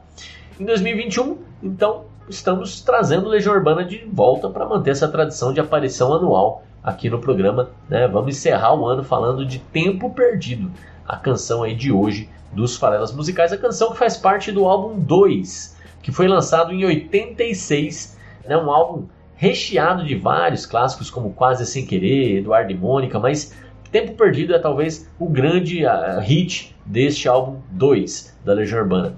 Em 0.60 0.66
2021, 0.66 1.38
então, 1.64 2.04
estamos 2.28 2.82
trazendo 2.82 3.30
Legião 3.30 3.56
Urbana 3.56 3.86
de 3.86 4.04
volta 4.12 4.50
para 4.50 4.66
manter 4.66 4.90
essa 4.92 5.08
tradição 5.08 5.54
de 5.54 5.62
aparição 5.62 6.14
anual 6.14 6.64
aqui 6.84 7.10
no 7.10 7.18
programa. 7.18 7.70
Né? 7.88 8.06
Vamos 8.10 8.36
encerrar 8.36 8.76
o 8.76 8.86
ano 8.86 9.02
falando 9.02 9.46
de 9.46 9.60
Tempo 9.60 10.10
Perdido, 10.10 10.70
a 11.08 11.16
canção 11.16 11.64
aí 11.64 11.74
de 11.74 11.94
hoje 11.94 12.28
dos 12.52 12.76
Farelas 12.76 13.14
Musicais, 13.14 13.54
a 13.54 13.58
canção 13.58 13.94
que 13.94 13.98
faz 13.98 14.18
parte 14.18 14.52
do 14.52 14.66
álbum 14.66 15.00
2, 15.00 15.78
que 16.02 16.12
foi 16.12 16.28
lançado 16.28 16.74
em 16.74 16.84
86, 16.84 18.18
né? 18.46 18.58
um 18.58 18.70
álbum 18.70 19.06
recheado 19.38 20.04
de 20.04 20.16
vários 20.16 20.66
clássicos 20.66 21.10
como 21.10 21.32
Quase 21.32 21.66
Sem 21.66 21.86
Querer, 21.86 22.40
Eduardo 22.40 22.70
e 22.74 22.76
Mônica, 22.76 23.18
mas 23.18 23.56
Tempo 23.94 24.12
Perdido 24.12 24.54
é 24.54 24.60
talvez 24.60 25.10
o 25.18 25.30
grande 25.30 25.86
uh, 25.86 26.20
hit 26.20 26.76
deste 26.86 27.30
álbum 27.30 27.62
2 27.72 28.38
da 28.44 28.52
Legião 28.52 28.82
Urbana. 28.82 29.16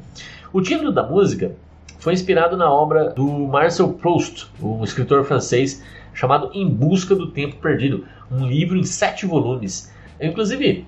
O 0.54 0.62
título 0.62 0.92
da 0.92 1.02
música 1.02 1.54
foi 1.98 2.12
inspirado 2.12 2.58
na 2.58 2.70
obra 2.70 3.12
do 3.12 3.26
Marcel 3.26 3.94
Proust, 3.94 4.48
um 4.62 4.84
escritor 4.84 5.24
francês 5.24 5.82
chamado 6.14 6.52
Em 6.54 6.68
Busca 6.68 7.16
do 7.16 7.28
Tempo 7.28 7.56
Perdido, 7.56 8.04
um 8.30 8.46
livro 8.46 8.78
em 8.78 8.84
sete 8.84 9.26
volumes. 9.26 9.90
Inclusive, 10.20 10.86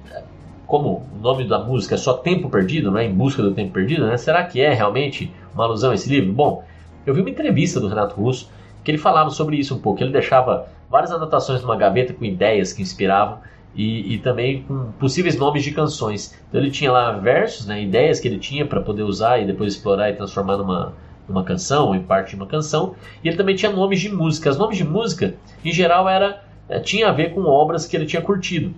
como 0.67 1.07
o 1.15 1.17
nome 1.21 1.47
da 1.47 1.59
música 1.59 1.95
é 1.95 1.97
só 1.97 2.11
Tempo 2.11 2.49
Perdido, 2.49 2.91
não 2.91 2.97
é 2.97 3.05
Em 3.05 3.13
Busca 3.13 3.41
do 3.41 3.53
Tempo 3.53 3.71
Perdido, 3.71 4.05
né? 4.05 4.17
Será 4.17 4.43
que 4.43 4.59
é 4.59 4.73
realmente 4.73 5.31
uma 5.53 5.63
alusão 5.63 5.91
a 5.91 5.95
esse 5.95 6.09
livro? 6.09 6.33
Bom, 6.33 6.65
eu 7.05 7.13
vi 7.13 7.21
uma 7.21 7.29
entrevista 7.29 7.79
do 7.79 7.87
Renato 7.87 8.19
Russo 8.19 8.51
que 8.83 8.91
ele 8.91 8.97
falava 8.97 9.29
sobre 9.29 9.55
isso 9.55 9.73
um 9.75 9.79
pouco. 9.79 10.03
Ele 10.03 10.11
deixava 10.11 10.67
várias 10.89 11.13
anotações 11.13 11.61
numa 11.61 11.77
gaveta 11.77 12.13
com 12.13 12.25
ideias 12.25 12.73
que 12.73 12.81
inspiravam 12.81 13.37
e, 13.75 14.15
e 14.15 14.17
também 14.19 14.63
com 14.63 14.91
possíveis 14.99 15.37
nomes 15.37 15.63
de 15.63 15.71
canções. 15.71 16.37
Então 16.47 16.61
ele 16.61 16.71
tinha 16.71 16.91
lá 16.91 17.11
versos, 17.11 17.65
né, 17.65 17.81
ideias 17.81 18.19
que 18.19 18.27
ele 18.27 18.37
tinha 18.37 18.65
para 18.65 18.81
poder 18.81 19.03
usar 19.03 19.39
e 19.39 19.45
depois 19.45 19.73
explorar 19.73 20.09
e 20.09 20.13
transformar 20.13 20.57
numa, 20.57 20.93
numa 21.27 21.43
canção, 21.43 21.87
ou 21.87 21.95
em 21.95 22.01
parte 22.01 22.31
de 22.31 22.35
uma 22.35 22.47
canção. 22.47 22.95
E 23.23 23.27
ele 23.27 23.37
também 23.37 23.55
tinha 23.55 23.71
nomes 23.71 23.99
de 23.99 24.09
música. 24.09 24.49
Os 24.49 24.57
nomes 24.57 24.77
de 24.77 24.83
música, 24.83 25.35
em 25.63 25.71
geral, 25.71 26.07
era 26.07 26.43
eh, 26.69 26.79
tinha 26.79 27.09
a 27.09 27.11
ver 27.11 27.33
com 27.33 27.43
obras 27.43 27.85
que 27.85 27.95
ele 27.95 28.05
tinha 28.05 28.21
curtido. 28.21 28.73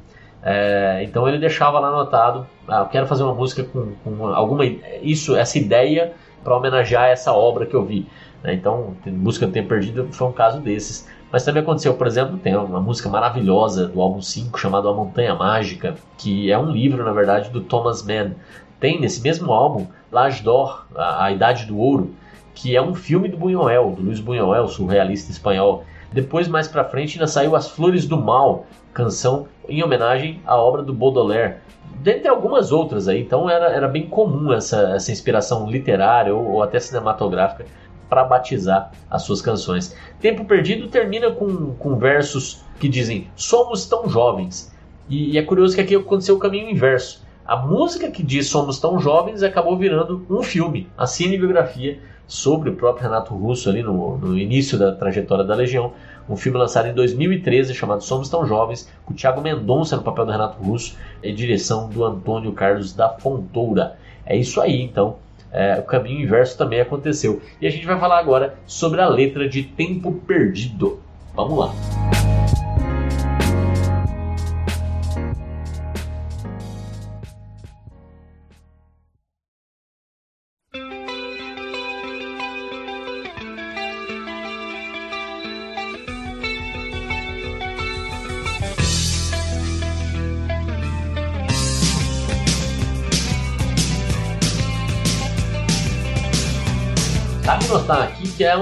É, 0.48 1.02
então 1.04 1.28
ele 1.28 1.40
deixava 1.40 1.80
lá 1.80 1.88
anotado, 1.88 2.46
ah, 2.68 2.82
eu 2.82 2.86
quero 2.86 3.08
fazer 3.08 3.24
uma 3.24 3.34
música 3.34 3.64
com, 3.64 3.94
com 4.04 4.28
alguma 4.28 4.64
isso, 5.02 5.36
essa 5.36 5.58
ideia 5.58 6.14
para 6.44 6.56
homenagear 6.56 7.10
essa 7.10 7.34
obra 7.34 7.66
que 7.66 7.74
eu 7.74 7.84
vi. 7.84 8.08
Né? 8.44 8.54
Então, 8.54 8.96
Música 9.08 9.48
do 9.48 9.52
Tempo 9.52 9.70
Perdido 9.70 10.08
foi 10.12 10.28
um 10.28 10.32
caso 10.32 10.62
desses. 10.62 11.10
Mas 11.32 11.44
também 11.44 11.62
aconteceu, 11.62 11.94
por 11.96 12.08
exemplo, 12.08 12.38
tem 12.38 12.56
uma 12.56 12.80
música 12.80 13.10
maravilhosa 13.10 13.88
do 13.88 14.02
álbum 14.02 14.22
5 14.22 14.58
chamado 14.60 14.88
A 14.88 14.94
Montanha 14.94 15.36
Mágica, 15.36 15.96
que 16.18 16.52
é 16.52 16.58
um 16.58 16.72
livro, 16.72 17.04
na 17.04 17.12
verdade, 17.12 17.50
do 17.50 17.62
Thomas 17.62 18.04
Mann. 18.04 18.32
Tem 18.80 19.00
nesse 19.00 19.22
mesmo 19.22 19.52
álbum 19.52 19.88
L'Âge 20.12 20.44
d'Or, 20.44 20.86
a, 20.96 21.26
a 21.26 21.32
Idade 21.32 21.66
do 21.66 21.78
Ouro, 21.78 22.12
que 22.54 22.76
é 22.76 22.82
um 22.82 22.96
filme 22.96 23.28
do 23.28 23.38
Buñuel, 23.38 23.92
do 23.92 24.02
Luiz 24.02 24.20
Buñuel, 24.20 24.68
surrealista 24.68 25.32
espanhol. 25.32 25.84
Depois, 26.12 26.48
mais 26.48 26.68
pra 26.68 26.86
frente, 26.86 27.18
ainda 27.18 27.28
saiu 27.28 27.56
As 27.56 27.70
Flores 27.70 28.06
do 28.06 28.18
Mal, 28.18 28.66
canção 28.94 29.48
em 29.68 29.84
homenagem 29.84 30.42
à 30.46 30.56
obra 30.56 30.82
do 30.82 30.94
Baudelaire. 30.94 31.56
Dentre 31.96 32.30
algumas 32.30 32.72
outras 32.72 33.08
aí, 33.08 33.22
então 33.22 33.50
era, 33.50 33.66
era 33.68 33.88
bem 33.88 34.08
comum 34.08 34.54
essa, 34.54 34.96
essa 34.96 35.12
inspiração 35.12 35.70
literária 35.70 36.34
ou, 36.34 36.54
ou 36.54 36.64
até 36.64 36.80
cinematográfica 36.80 37.66
para 38.10 38.24
batizar 38.24 38.92
as 39.10 39.24
suas 39.24 39.42
canções. 39.42 39.96
Tempo 40.20 40.46
Perdido 40.46 40.88
termina 40.88 41.32
com, 41.32 41.74
com 41.76 41.98
versos 41.98 42.64
que 42.80 42.88
dizem: 42.88 43.30
Somos 43.36 43.86
tão 43.86 44.10
jovens. 44.10 44.74
E, 45.10 45.32
e 45.32 45.38
é 45.38 45.42
curioso 45.44 45.76
que 45.76 45.82
aqui 45.82 45.96
aconteceu 45.96 46.36
o 46.36 46.40
caminho 46.40 46.70
inverso. 46.70 47.24
A 47.46 47.56
música 47.56 48.10
que 48.10 48.24
diz 48.24 48.48
Somos 48.48 48.80
tão 48.80 49.00
jovens 49.00 49.44
acabou 49.44 49.78
virando 49.78 50.26
um 50.30 50.42
filme, 50.42 50.90
a 50.98 51.06
cinebiografia 51.06 52.00
sobre 52.28 52.70
o 52.70 52.76
próprio 52.76 53.04
Renato 53.04 53.36
Russo 53.36 53.70
ali 53.70 53.84
no, 53.84 54.18
no 54.18 54.38
início 54.38 54.78
da 54.78 54.92
trajetória 54.92 55.44
da 55.44 55.54
Legião. 55.56 55.94
Um 56.28 56.36
filme 56.36 56.58
lançado 56.58 56.88
em 56.88 56.94
2013 56.94 57.74
chamado 57.76 58.04
Somos 58.04 58.30
Tão 58.30 58.48
Jovens, 58.48 58.90
com 59.06 59.14
o 59.14 59.16
Thiago 59.16 59.42
Mendonça 59.42 59.96
no 59.96 60.02
papel 60.02 60.26
do 60.26 60.32
Renato 60.32 60.62
Russo 60.62 60.98
e 61.22 61.32
direção 61.32 61.88
do 61.88 62.04
Antônio 62.04 62.52
Carlos 62.52 62.94
da 62.94 63.10
Fontoura. 63.10 63.96
É 64.26 64.36
isso 64.36 64.60
aí, 64.60 64.82
então. 64.82 65.18
É, 65.56 65.80
o 65.80 65.84
caminho 65.84 66.22
inverso 66.22 66.58
também 66.58 66.82
aconteceu. 66.82 67.42
E 67.62 67.66
a 67.66 67.70
gente 67.70 67.86
vai 67.86 67.98
falar 67.98 68.20
agora 68.20 68.56
sobre 68.68 69.00
a 69.00 69.08
letra 69.08 69.48
de 69.48 69.64
Tempo 69.64 70.12
Perdido. 70.28 71.00
Vamos 71.34 71.58
lá. 71.58 72.65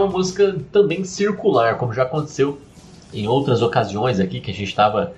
Uma 0.04 0.12
música 0.12 0.56
também 0.72 1.04
circular, 1.04 1.78
como 1.78 1.94
já 1.94 2.04
aconteceu 2.04 2.60
em 3.14 3.28
outras 3.28 3.62
ocasiões 3.62 4.20
aqui 4.20 4.40
que 4.40 4.52
a 4.52 4.54
gente 4.54 4.70
estava 4.70 5.14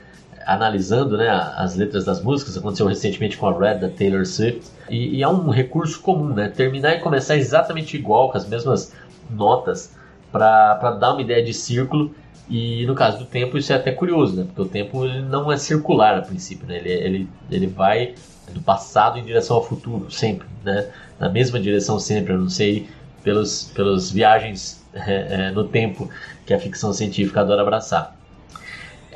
analisando 0.45 1.17
né, 1.17 1.29
as 1.57 1.75
letras 1.75 2.05
das 2.05 2.21
músicas. 2.21 2.57
Aconteceu 2.57 2.85
recentemente 2.85 3.37
com 3.37 3.47
a 3.47 3.57
Red 3.57 3.79
da 3.79 3.89
Taylor 3.89 4.25
Swift. 4.25 4.61
E, 4.89 5.17
e 5.17 5.23
é 5.23 5.27
um 5.27 5.49
recurso 5.49 5.99
comum, 5.99 6.33
né? 6.33 6.47
Terminar 6.49 6.95
e 6.95 6.99
começar 6.99 7.35
exatamente 7.35 7.97
igual, 7.97 8.31
com 8.31 8.37
as 8.37 8.47
mesmas 8.47 8.93
notas, 9.29 9.91
para 10.31 10.91
dar 10.91 11.13
uma 11.13 11.21
ideia 11.21 11.43
de 11.43 11.53
círculo. 11.53 12.13
E 12.47 12.85
no 12.85 12.93
caso 12.93 13.17
do 13.17 13.25
tempo, 13.25 13.57
isso 13.57 13.73
é 13.73 13.75
até 13.75 13.91
curioso, 13.91 14.35
né? 14.35 14.43
Porque 14.45 14.61
o 14.61 14.65
tempo 14.65 15.03
ele 15.03 15.23
não 15.23 15.51
é 15.51 15.57
circular 15.57 16.15
a 16.15 16.21
princípio, 16.21 16.67
né? 16.67 16.77
Ele, 16.77 16.91
ele, 16.91 17.29
ele 17.49 17.67
vai 17.67 18.13
do 18.51 18.61
passado 18.61 19.17
em 19.17 19.23
direção 19.23 19.55
ao 19.55 19.65
futuro, 19.65 20.11
sempre, 20.11 20.47
né? 20.63 20.87
Na 21.19 21.27
mesma 21.27 21.59
direção 21.59 21.97
sempre, 21.97 22.33
eu 22.33 22.39
não 22.39 22.49
sei 22.49 22.87
pelos, 23.25 23.71
pelas 23.73 24.11
viagens 24.11 24.85
é, 24.93 25.47
é, 25.47 25.51
no 25.51 25.67
tempo 25.67 26.09
que 26.45 26.53
a 26.53 26.59
ficção 26.59 26.93
científica 26.93 27.41
adora 27.41 27.63
abraçar. 27.63 28.15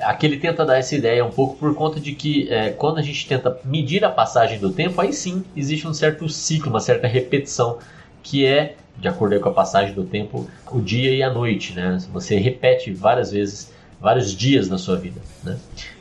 Aqui 0.01 0.25
ele 0.25 0.38
tenta 0.38 0.66
dar 0.66 0.78
essa 0.78 0.96
ideia 0.96 1.24
um 1.24 1.30
pouco 1.30 1.58
por 1.58 1.75
conta 1.75 2.00
de 2.00 2.13
que 2.13 2.51
é, 2.51 2.72
quando 2.72 2.98
a 2.98 3.01
gente 3.01 3.28
tenta 3.28 3.60
medir 3.63 4.04
a 4.04 4.10
passagem 4.10 4.58
do 4.58 4.72
tempo, 4.72 5.00
aí 5.00 5.13
sim 5.13 5.44
existe 5.56 5.88
um 5.88 5.94
certo 5.94 6.28
ciclo, 6.28 6.70
uma 6.70 6.80
certa 6.80 7.06
repetição, 7.06 7.78
que 8.24 8.46
é, 8.46 8.75
de 8.98 9.08
acordo 9.08 9.38
com 9.39 9.50
a 9.50 9.54
passagem 9.54 9.94
do 9.94 10.06
tempo, 10.06 10.50
o 10.72 10.82
dia 10.82 11.13
e 11.13 11.22
a 11.22 11.32
noite. 11.32 11.74
Né? 11.74 11.98
Você 12.13 12.38
repete 12.38 12.92
várias 12.94 13.32
vezes, 13.32 13.74
vários 14.00 14.34
dias 14.34 14.70
na 14.70 14.78
sua 14.78 14.96
vida. 14.96 15.22
Né? 15.44 15.58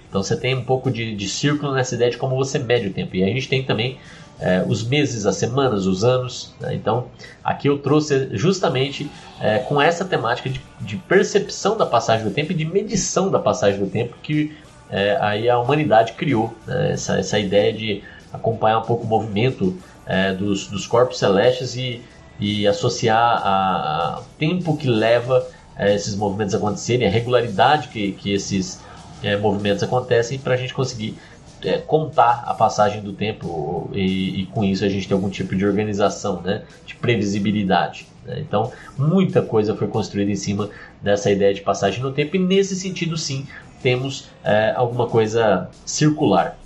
Então 0.09 0.23
você 0.23 0.37
tem 0.37 0.55
um 0.55 0.65
pouco 0.65 0.91
de, 0.91 1.15
de 1.15 1.29
círculo 1.29 1.75
nessa 1.75 1.97
ideia 1.97 2.11
de 2.11 2.17
como 2.17 2.37
você 2.37 2.59
mede 2.59 2.87
o 2.87 2.93
tempo. 2.93 3.17
E 3.17 3.25
a 3.25 3.27
gente 3.27 3.49
tem 3.49 3.65
também 3.65 3.99
é, 4.41 4.65
os 4.67 4.85
meses, 4.85 5.27
as 5.27 5.37
semanas, 5.37 5.87
os 5.87 6.05
anos. 6.05 6.55
Né? 6.61 6.75
Então, 6.75 7.07
aqui 7.43 7.69
eu 7.69 7.79
trouxe 7.79 8.29
justamente 8.33 9.11
é, 9.41 9.59
com 9.59 9.81
essa 9.81 10.05
temática 10.05 10.49
de, 10.49 10.61
de, 10.81 10.97
percepção 10.97 11.77
da 11.77 11.87
passagem 11.87 12.25
do 12.25 12.33
tempo 12.33 12.53
e 12.53 12.55
de 12.55 12.65
medição 12.65 13.31
da 13.31 13.39
passagem 13.39 13.81
do 13.81 13.91
tempo 13.91 14.17
que 14.23 14.57
é, 14.91 15.19
aí 15.21 15.49
a 15.49 15.59
humanidade 15.59 16.13
criou 16.13 16.55
né? 16.67 16.93
essa, 16.93 17.19
essa 17.19 17.39
ideia 17.39 17.73
de 17.73 18.03
acompanhar 18.33 18.79
um 18.79 18.83
pouco 18.83 19.05
o 19.05 19.07
movimento 19.07 19.77
é, 20.07 20.33
dos, 20.33 20.67
dos 20.67 20.87
corpos 20.87 21.19
celestes 21.19 21.77
e, 21.77 22.03
e 22.39 22.67
associar 22.67 23.43
a, 23.45 24.19
a 24.19 24.23
tempo 24.39 24.77
que 24.77 24.89
leva 24.89 25.47
é, 25.77 25.95
esses 25.95 26.15
movimentos 26.15 26.55
acontecerem, 26.55 27.07
a 27.07 27.11
regularidade 27.11 27.89
que, 27.89 28.13
que 28.13 28.33
esses 28.33 28.81
é, 29.23 29.37
movimentos 29.37 29.83
acontecem 29.83 30.39
para 30.39 30.55
a 30.55 30.57
gente 30.57 30.73
conseguir 30.73 31.19
é, 31.65 31.79
contar 31.79 32.45
a 32.47 32.55
passagem 32.55 33.03
do 33.03 33.13
tempo 33.13 33.91
e, 33.93 34.43
e, 34.43 34.47
com 34.47 34.65
isso 34.65 34.85
a 34.85 34.89
gente 34.89 35.09
tem 35.09 35.15
algum 35.15 35.31
tipo 35.31 35.57
de 35.57 35.67
organização, 35.67 36.41
né, 36.41 36.63
de 36.87 36.95
previsibilidade. 36.95 38.07
Né? 38.25 38.41
Então, 38.41 38.73
muita 38.97 39.43
coisa 39.43 39.75
foi 39.75 39.89
construída 39.89 40.31
em 40.31 40.37
cima 40.37 40.71
dessa 41.03 41.31
ideia 41.31 41.53
de 41.53 41.61
passagem 41.61 42.03
no 42.03 42.13
tempo 42.13 42.37
e 42.37 42.39
nesse 42.39 42.77
sentido, 42.77 43.17
sim, 43.17 43.47
temos 43.83 44.29
é, 44.45 44.73
alguma 44.77 45.07
coisa 45.07 45.69
circular. 45.85 46.59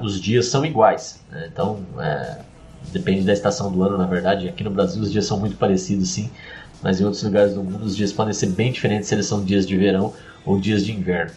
Os 0.00 0.20
dias 0.20 0.46
são 0.46 0.64
iguais, 0.64 1.20
né? 1.30 1.48
então 1.52 1.80
é, 1.98 2.38
depende 2.92 3.22
da 3.22 3.32
estação 3.32 3.70
do 3.70 3.82
ano, 3.82 3.96
na 3.96 4.06
verdade. 4.06 4.48
Aqui 4.48 4.62
no 4.62 4.70
Brasil 4.70 5.02
os 5.02 5.12
dias 5.12 5.26
são 5.26 5.38
muito 5.38 5.56
parecidos, 5.56 6.10
sim, 6.10 6.30
mas 6.82 7.00
em 7.00 7.04
outros 7.04 7.22
lugares 7.22 7.54
do 7.54 7.62
mundo 7.62 7.84
os 7.84 7.96
dias 7.96 8.12
podem 8.12 8.34
ser 8.34 8.48
bem 8.48 8.72
diferentes 8.72 9.08
se 9.08 9.14
eles 9.14 9.26
são 9.26 9.44
dias 9.44 9.66
de 9.66 9.76
verão 9.76 10.12
ou 10.44 10.58
dias 10.58 10.84
de 10.84 10.92
inverno. 10.92 11.32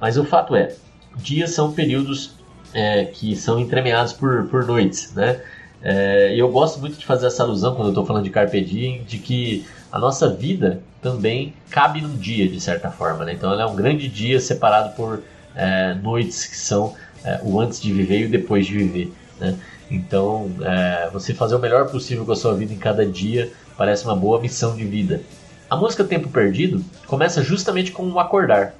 Mas 0.00 0.16
o 0.16 0.24
fato 0.24 0.54
é, 0.54 0.74
dias 1.22 1.50
são 1.50 1.72
períodos 1.72 2.32
é, 2.72 3.04
que 3.04 3.34
são 3.36 3.58
entremeados 3.58 4.12
por, 4.12 4.46
por 4.48 4.66
noites, 4.66 5.12
né? 5.14 5.40
É, 5.82 6.34
eu 6.36 6.50
gosto 6.50 6.80
muito 6.80 6.98
de 6.98 7.06
fazer 7.06 7.26
essa 7.28 7.42
alusão 7.42 7.74
quando 7.74 7.86
eu 7.86 7.90
estou 7.90 8.04
falando 8.04 8.24
de 8.24 8.30
Carpe 8.30 8.60
Diem, 8.60 9.04
de 9.04 9.18
que 9.18 9.64
a 9.92 9.98
nossa 9.98 10.28
vida 10.28 10.80
também 11.00 11.54
cabe 11.70 12.00
num 12.00 12.16
dia, 12.16 12.48
de 12.48 12.60
certa 12.60 12.90
forma. 12.90 13.24
Né? 13.24 13.32
Então, 13.32 13.52
ela 13.52 13.62
é 13.62 13.66
um 13.66 13.76
grande 13.76 14.08
dia 14.08 14.40
separado 14.40 14.94
por 14.96 15.22
é, 15.54 15.94
noites 15.94 16.44
que 16.46 16.56
são 16.56 16.94
é, 17.24 17.40
o 17.42 17.60
antes 17.60 17.80
de 17.80 17.92
viver 17.92 18.20
e 18.20 18.26
o 18.26 18.28
depois 18.28 18.66
de 18.66 18.76
viver. 18.76 19.12
Né? 19.38 19.56
Então, 19.90 20.50
é, 20.62 21.08
você 21.12 21.32
fazer 21.32 21.54
o 21.54 21.58
melhor 21.58 21.88
possível 21.88 22.24
com 22.24 22.32
a 22.32 22.36
sua 22.36 22.54
vida 22.54 22.72
em 22.72 22.78
cada 22.78 23.06
dia 23.06 23.50
parece 23.76 24.04
uma 24.04 24.16
boa 24.16 24.40
missão 24.40 24.76
de 24.76 24.84
vida. 24.84 25.22
A 25.70 25.76
música 25.76 26.02
Tempo 26.02 26.28
Perdido 26.28 26.84
começa 27.06 27.42
justamente 27.42 27.92
com 27.92 28.10
o 28.10 28.18
acordar, 28.18 28.74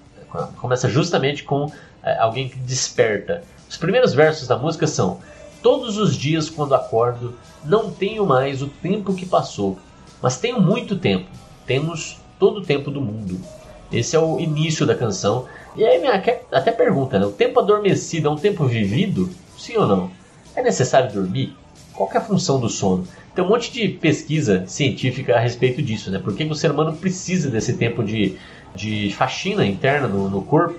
começa 0.57 0.89
justamente 0.89 1.45
com 1.45 1.71
alguém 2.19 2.49
que 2.49 2.59
desperta. 2.59 3.43
Os 3.69 3.77
primeiros 3.77 4.15
versos 4.15 4.49
da 4.49 4.57
música 4.57 4.87
são: 4.87 5.21
Todos 5.63 5.99
os 5.99 6.17
dias 6.17 6.49
quando 6.49 6.75
acordo, 6.75 7.35
não 7.65 7.91
tenho 7.91 8.25
mais 8.25 8.63
o 8.63 8.69
tempo 8.69 9.15
que 9.15 9.27
passou, 9.27 9.79
mas 10.23 10.39
tenho 10.39 10.61
muito 10.61 10.97
tempo. 10.97 11.29
Temos 11.67 12.19
todo 12.39 12.59
o 12.59 12.65
tempo 12.65 12.91
do 12.91 13.01
mundo. 13.01 13.41
Esse 13.91 14.17
é 14.17 14.19
o 14.19 14.39
início 14.39 14.87
da 14.87 14.95
canção. 14.95 15.47
E 15.77 15.85
aí 15.85 15.99
minha 15.99 16.15
até 16.53 16.71
pergunta, 16.71 17.19
né? 17.19 17.27
O 17.27 17.33
tempo 17.33 17.61
adormecido 17.61 18.29
é 18.29 18.31
um 18.31 18.37
tempo 18.37 18.65
vivido? 18.65 19.29
Sim 19.57 19.77
ou 19.77 19.87
não? 19.87 20.11
É 20.55 20.63
necessário 20.63 21.13
dormir? 21.13 21.57
Qual 21.93 22.09
é 22.13 22.19
a 22.19 22.21
função 22.21 22.61
do 22.61 22.69
sono? 22.69 23.07
Tem 23.35 23.45
um 23.45 23.49
monte 23.49 23.73
de 23.73 23.89
pesquisa 23.89 24.65
científica 24.67 25.37
a 25.37 25.41
respeito 25.41 25.83
disso, 25.83 26.11
né? 26.11 26.19
Por 26.19 26.35
que 26.35 26.45
o 26.45 26.55
ser 26.55 26.71
humano 26.71 26.97
precisa 26.97 27.51
desse 27.51 27.75
tempo 27.75 28.03
de, 28.03 28.37
de 28.75 29.13
faxina 29.13 29.65
interna 29.65 30.07
no, 30.07 30.29
no 30.29 30.43
corpo 30.43 30.79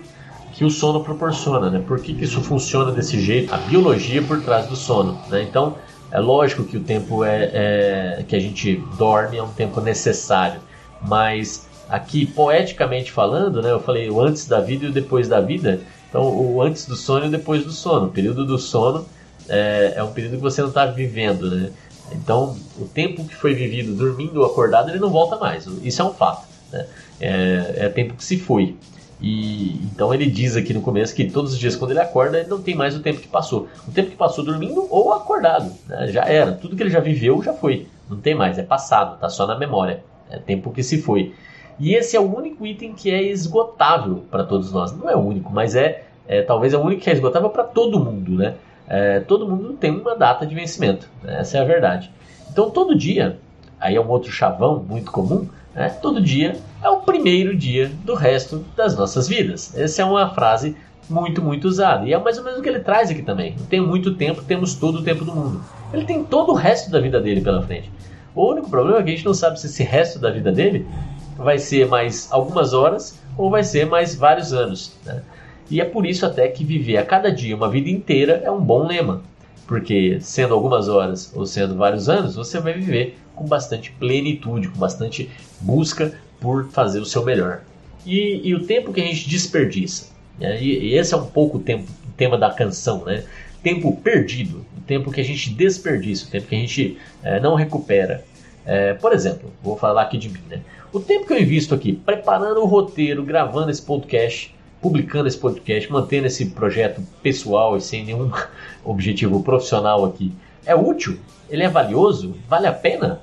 que 0.60 0.66
o 0.66 0.70
sono 0.70 1.02
proporciona, 1.02 1.70
né? 1.70 1.82
Por 1.88 2.02
que, 2.02 2.14
que 2.14 2.26
isso 2.26 2.42
funciona 2.42 2.92
desse 2.92 3.18
jeito? 3.18 3.54
A 3.54 3.58
biologia 3.60 4.22
por 4.22 4.42
trás 4.42 4.68
do 4.68 4.76
sono, 4.76 5.18
né? 5.30 5.42
Então, 5.42 5.78
é 6.12 6.20
lógico 6.20 6.66
que 6.66 6.76
o 6.76 6.82
tempo 6.82 7.24
é, 7.24 7.50
é, 7.54 8.26
que 8.28 8.36
a 8.36 8.40
gente 8.42 8.76
dorme 8.98 9.38
é 9.38 9.42
um 9.42 9.48
tempo 9.48 9.80
necessário, 9.80 10.60
mas 11.02 11.66
aqui 11.88 12.26
poeticamente 12.26 13.10
falando, 13.10 13.62
né? 13.62 13.72
Eu 13.72 13.80
falei 13.80 14.10
o 14.10 14.20
antes 14.20 14.50
da 14.50 14.60
vida 14.60 14.84
e 14.84 14.90
o 14.90 14.92
depois 14.92 15.30
da 15.30 15.40
vida. 15.40 15.80
Então, 16.10 16.24
o 16.24 16.62
antes 16.62 16.86
do 16.86 16.96
sono 16.98 17.24
e 17.24 17.28
o 17.30 17.32
depois 17.32 17.64
do 17.64 17.72
sono. 17.72 18.08
O 18.08 18.12
período 18.12 18.46
do 18.46 18.60
sono 18.60 19.06
é, 19.48 19.94
é 19.96 20.04
um 20.04 20.12
período 20.12 20.36
que 20.36 20.42
você 20.42 20.60
não 20.60 20.68
está 20.68 20.86
vivendo, 20.88 21.50
né? 21.50 21.72
Então, 22.12 22.58
o 22.78 22.84
tempo 22.84 23.24
que 23.24 23.34
foi 23.34 23.54
vivido 23.54 23.94
dormindo 23.94 24.42
ou 24.42 24.46
acordado, 24.46 24.90
ele 24.90 25.00
não 25.00 25.10
volta 25.10 25.38
mais. 25.38 25.66
Isso 25.82 26.02
é 26.02 26.06
um 26.06 26.14
fato. 26.14 26.46
Né? 26.70 26.86
É, 27.22 27.74
é 27.78 27.88
tempo 27.88 28.16
que 28.16 28.26
se 28.26 28.38
foi. 28.38 28.76
E 29.22 29.82
então 29.84 30.14
ele 30.14 30.26
diz 30.26 30.56
aqui 30.56 30.74
no 30.74 30.82
começo 30.82 31.14
que 31.14 31.30
todos 31.30 31.54
os 31.54 31.60
dias 31.60 31.76
quando 31.76 31.92
ele 31.92 32.00
acorda, 32.00 32.40
ele 32.40 32.48
não 32.50 32.62
tem 32.62 32.74
mais 32.74 32.96
o 32.96 33.02
tempo 33.02 33.20
que 33.20 33.28
passou. 33.28 33.68
O 33.88 33.92
tempo 33.92 34.10
que 34.10 34.16
passou 34.16 34.44
dormindo 34.46 34.88
ou 34.90 35.14
acordado. 35.14 35.72
Né? 35.88 36.08
Já 36.08 36.24
era. 36.24 36.54
Tudo 36.54 36.76
que 36.76 36.84
ele 36.84 36.90
já 36.90 37.00
viveu 37.00 37.42
já 37.44 37.54
foi. 37.54 37.88
Não 38.10 38.18
tem 38.18 38.34
mais, 38.34 38.58
é 38.58 38.64
passado, 38.64 39.16
está 39.16 39.30
só 39.30 39.46
na 39.46 39.58
memória. 39.58 40.04
É 40.30 40.38
tempo 40.38 40.72
que 40.72 40.82
se 40.82 41.02
foi. 41.02 41.34
E 41.80 41.94
esse 41.94 42.16
é 42.16 42.20
o 42.20 42.36
único 42.36 42.66
item 42.66 42.94
que 42.94 43.10
é 43.10 43.22
esgotável 43.22 44.24
para 44.30 44.44
todos 44.44 44.72
nós. 44.72 44.96
Não 44.96 45.10
é 45.10 45.16
o 45.16 45.20
único, 45.20 45.52
mas 45.52 45.76
é, 45.76 46.04
é 46.28 46.42
talvez 46.42 46.74
é 46.74 46.78
o 46.78 46.82
único 46.82 47.02
que 47.02 47.10
é 47.10 47.14
esgotável 47.14 47.50
para 47.50 47.64
todo 47.64 48.00
mundo, 48.00 48.36
né? 48.36 48.56
É, 48.88 49.20
todo 49.20 49.48
mundo 49.48 49.74
tem 49.74 49.92
uma 49.92 50.16
data 50.16 50.46
de 50.46 50.56
vencimento. 50.56 51.08
Né? 51.24 51.40
Essa 51.40 51.58
é 51.58 51.62
a 51.62 51.64
verdade. 51.64 52.12
Então 52.52 52.70
todo 52.70 52.96
dia, 52.96 53.38
aí 53.80 53.96
é 53.96 54.02
um 54.02 54.10
outro 54.10 54.32
chavão 54.32 54.84
muito 54.88 55.12
comum, 55.12 55.48
né? 55.76 55.90
todo 56.02 56.20
dia 56.20 56.58
é 56.82 56.90
o 56.90 57.02
primeiro 57.02 57.56
dia 57.56 57.92
do 58.06 58.14
resto 58.14 58.66
das 58.76 58.96
nossas 58.96 59.28
vidas. 59.28 59.78
Essa 59.78 60.02
é 60.02 60.06
uma 60.06 60.30
frase 60.34 60.76
muito, 61.10 61.42
muito 61.42 61.68
usada. 61.68 62.06
E 62.06 62.14
é 62.14 62.18
mais 62.18 62.38
ou 62.38 62.44
menos 62.44 62.60
o 62.60 62.62
que 62.64 62.70
ele 62.70 62.80
traz 62.80 63.10
aqui 63.10 63.22
também. 63.22 63.56
Tem 63.70 63.82
muito 63.82 64.16
tempo, 64.16 64.44
temos 64.44 64.76
todo 64.76 65.00
o 65.00 65.04
tempo 65.04 65.26
do 65.26 65.34
mundo. 65.34 65.62
Ele 65.92 66.06
tem 66.06 66.24
todo 66.24 66.52
o 66.52 66.56
resto 66.56 66.90
da 66.92 67.00
vida 67.00 67.20
dele 67.20 67.42
pela 67.42 67.62
frente. 67.64 67.92
O 68.36 68.52
único 68.52 68.70
problema 68.70 69.00
é 69.00 69.04
que 69.04 69.10
a 69.10 69.16
gente 69.16 69.26
não 69.26 69.34
sabe 69.34 69.60
se 69.60 69.68
esse 69.68 69.84
resto 69.84 70.20
da 70.20 70.30
vida 70.30 70.52
dele 70.52 70.88
vai 71.36 71.58
ser 71.58 71.88
mais 71.88 72.32
algumas 72.32 72.74
horas 72.74 73.20
ou 73.38 73.50
vai 73.50 73.64
ser 73.64 73.86
mais 73.86 74.16
vários 74.16 74.54
anos. 74.54 74.96
Né? 75.06 75.22
E 75.70 75.82
é 75.82 75.86
por 75.86 76.06
isso 76.06 76.26
até 76.26 76.48
que 76.48 76.64
viver 76.64 76.98
a 76.98 77.06
cada 77.06 77.32
dia 77.32 77.56
uma 77.56 77.70
vida 77.70 77.90
inteira 77.90 78.42
é 78.44 78.52
um 78.52 78.62
bom 78.62 78.86
lema. 78.86 79.22
Porque 79.68 80.18
sendo 80.22 80.54
algumas 80.54 80.88
horas 80.88 81.32
ou 81.36 81.46
sendo 81.46 81.76
vários 81.76 82.08
anos, 82.10 82.36
você 82.36 82.60
vai 82.60 82.74
viver 82.74 83.18
com 83.36 83.46
bastante 83.46 83.92
plenitude, 83.92 84.70
com 84.70 84.80
bastante 84.80 85.30
busca 85.62 86.14
por 86.40 86.70
fazer 86.70 87.00
o 87.00 87.06
seu 87.06 87.24
melhor. 87.24 87.62
E, 88.06 88.42
e 88.44 88.56
o 88.56 88.66
tempo 88.66 88.94
que 88.94 89.02
a 89.02 89.06
gente 89.06 89.30
desperdiça. 89.30 90.08
Né? 90.40 90.62
E, 90.62 90.90
e, 90.90 90.98
esse 90.98 91.14
é 91.14 91.18
um 91.18 91.26
pouco 91.26 91.58
o, 91.58 91.62
tempo, 91.62 91.84
o 92.08 92.12
tema 92.14 92.38
da 92.38 92.50
canção, 92.50 93.04
né? 93.06 93.24
Tempo 93.62 93.96
perdido, 93.98 94.66
o 94.78 94.82
tempo 94.82 95.12
que 95.12 95.20
a 95.20 95.24
gente 95.24 95.50
desperdiça, 95.50 96.26
o 96.26 96.30
tempo 96.30 96.48
que 96.48 96.56
a 96.56 96.60
gente 96.60 96.98
é, 97.22 97.40
não 97.40 97.56
recupera. 97.56 98.24
É, 98.66 98.94
por 98.94 99.14
exemplo, 99.14 99.52
vou 99.62 99.76
falar 99.76 100.04
aqui 100.04 100.18
de 100.18 100.30
mim, 100.30 100.42
né? 100.50 100.62
O 100.94 101.00
tempo 101.00 101.28
que 101.28 101.34
eu 101.34 101.40
invisto 101.40 101.76
aqui 101.76 101.94
preparando 101.94 102.62
o 102.62 102.66
roteiro, 102.66 103.24
gravando 103.24 103.70
esse 103.70 103.82
podcast, 103.82 104.56
publicando 104.82 105.28
esse 105.28 105.38
podcast, 105.38 105.92
mantendo 105.92 106.28
esse 106.28 106.46
projeto 106.48 107.02
pessoal 107.22 107.76
e 107.76 107.82
sem 107.82 108.06
nenhum 108.06 108.32
objetivo 108.84 109.44
profissional 109.44 110.06
aqui, 110.06 110.32
é 110.66 110.74
útil? 110.74 111.20
Ele 111.50 111.64
é 111.64 111.70
valioso? 111.70 112.36
Vale 112.48 112.68
a 112.68 112.74
pena? 112.74 113.22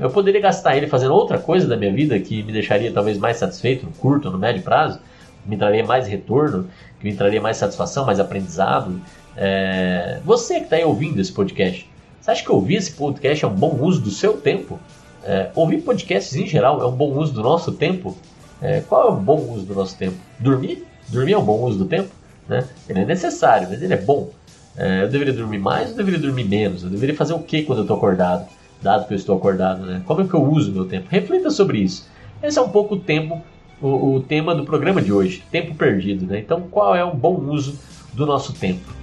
Eu 0.00 0.08
poderia 0.08 0.40
gastar 0.40 0.76
ele 0.76 0.86
fazendo 0.86 1.12
outra 1.12 1.38
coisa 1.38 1.66
da 1.66 1.76
minha 1.76 1.92
vida 1.92 2.18
que 2.18 2.42
me 2.42 2.52
deixaria 2.52 2.90
talvez 2.90 3.18
mais 3.18 3.36
satisfeito 3.36 3.84
no 3.84 3.92
curto 3.92 4.30
no 4.30 4.38
médio 4.38 4.62
prazo, 4.62 4.98
me 5.44 5.58
traria 5.58 5.84
mais 5.84 6.06
retorno, 6.06 6.66
que 6.98 7.06
me 7.06 7.14
traria 7.14 7.40
mais 7.40 7.58
satisfação, 7.58 8.06
mais 8.06 8.18
aprendizado. 8.18 8.98
É... 9.36 10.18
Você 10.24 10.54
que 10.54 10.64
está 10.64 10.76
aí 10.76 10.84
ouvindo 10.84 11.20
esse 11.20 11.30
podcast, 11.30 11.86
você 12.18 12.30
acha 12.30 12.42
que 12.42 12.50
ouvir 12.50 12.76
esse 12.76 12.92
podcast 12.92 13.44
é 13.44 13.48
um 13.48 13.54
bom 13.54 13.76
uso 13.78 14.00
do 14.00 14.10
seu 14.10 14.38
tempo? 14.38 14.80
É, 15.22 15.50
ouvir 15.54 15.82
podcasts 15.82 16.34
em 16.34 16.46
geral 16.46 16.80
é 16.80 16.86
um 16.86 16.92
bom 16.92 17.12
uso 17.18 17.32
do 17.32 17.42
nosso 17.42 17.72
tempo? 17.72 18.16
É, 18.62 18.80
qual 18.80 19.08
é 19.08 19.10
o 19.10 19.16
bom 19.16 19.38
uso 19.52 19.66
do 19.66 19.74
nosso 19.74 19.96
tempo? 19.96 20.16
Dormir? 20.38 20.86
Dormir 21.08 21.32
é 21.32 21.38
um 21.38 21.44
bom 21.44 21.60
uso 21.60 21.78
do 21.78 21.84
tempo? 21.84 22.08
Né? 22.48 22.66
Ele 22.88 23.00
é 23.00 23.04
necessário, 23.04 23.68
mas 23.70 23.82
ele 23.82 23.92
é 23.92 23.98
bom. 23.98 24.30
É, 24.76 25.02
eu 25.02 25.08
deveria 25.08 25.32
dormir 25.32 25.58
mais 25.58 25.90
ou 25.90 25.96
deveria 25.96 26.20
dormir 26.20 26.44
menos? 26.44 26.82
Eu 26.82 26.90
deveria 26.90 27.14
fazer 27.14 27.34
o 27.34 27.38
que 27.38 27.62
quando 27.62 27.78
eu 27.78 27.84
estou 27.84 27.96
acordado? 27.96 28.46
Dado 28.82 29.06
que 29.06 29.14
eu 29.14 29.16
estou 29.16 29.36
acordado, 29.36 29.84
né? 29.84 30.02
Como 30.06 30.22
é 30.22 30.26
que 30.26 30.34
eu 30.34 30.42
uso 30.42 30.72
meu 30.72 30.86
tempo? 30.86 31.06
Reflita 31.10 31.50
sobre 31.50 31.78
isso. 31.78 32.08
Esse 32.42 32.58
é 32.58 32.62
um 32.62 32.68
pouco 32.68 32.94
o 32.94 32.98
tempo, 33.00 33.42
o, 33.80 34.14
o 34.14 34.20
tema 34.20 34.54
do 34.54 34.64
programa 34.64 35.02
de 35.02 35.12
hoje, 35.12 35.42
tempo 35.50 35.74
perdido, 35.74 36.26
né? 36.26 36.38
Então, 36.38 36.62
qual 36.70 36.96
é 36.96 37.04
o 37.04 37.14
bom 37.14 37.36
uso 37.36 37.78
do 38.14 38.24
nosso 38.24 38.52
tempo? 38.54 39.00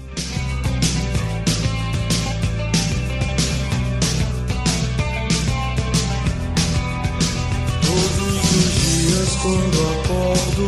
quando 9.48 9.80
acordo. 10.02 10.68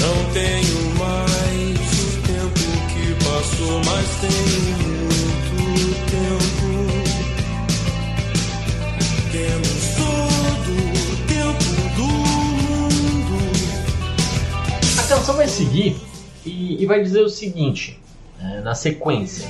Não 0.00 0.32
tenho 0.32 0.80
mais 0.98 1.78
o 2.00 2.22
tempo 2.22 2.66
que 2.88 3.24
passou, 3.24 3.80
mas 3.84 4.08
tenho 4.20 4.87
Vai 15.36 15.46
seguir 15.46 15.96
e, 16.44 16.82
e 16.82 16.86
vai 16.86 17.00
dizer 17.00 17.20
o 17.20 17.28
seguinte, 17.28 18.00
é, 18.40 18.60
na 18.60 18.74
sequência. 18.74 19.48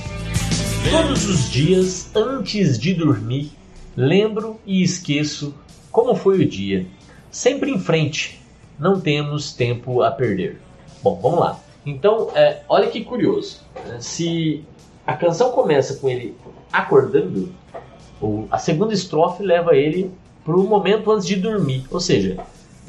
Todos 0.91 1.25
os 1.25 1.49
dias, 1.49 2.15
antes 2.15 2.77
de 2.77 2.93
dormir, 2.93 3.51
lembro 3.97 4.59
e 4.67 4.83
esqueço 4.83 5.55
como 5.91 6.15
foi 6.15 6.41
o 6.41 6.47
dia? 6.47 6.85
Sempre 7.31 7.71
em 7.71 7.79
frente, 7.79 8.39
não 8.77 8.99
temos 8.99 9.53
tempo 9.53 10.03
a 10.03 10.11
perder. 10.11 10.61
Bom, 11.01 11.19
vamos 11.21 11.39
lá. 11.39 11.59
Então, 11.85 12.29
é, 12.35 12.61
olha 12.69 12.87
que 12.89 13.03
curioso. 13.03 13.61
Né? 13.87 13.97
Se 13.99 14.63
a 15.07 15.13
canção 15.15 15.51
começa 15.51 15.95
com 15.95 16.07
ele 16.07 16.35
acordando, 16.71 17.51
a 18.51 18.57
segunda 18.59 18.93
estrofe 18.93 19.41
leva 19.43 19.75
ele 19.75 20.11
para 20.45 20.55
o 20.55 20.63
momento 20.63 21.11
antes 21.11 21.25
de 21.25 21.35
dormir. 21.35 21.85
Ou 21.89 21.99
seja, 21.99 22.37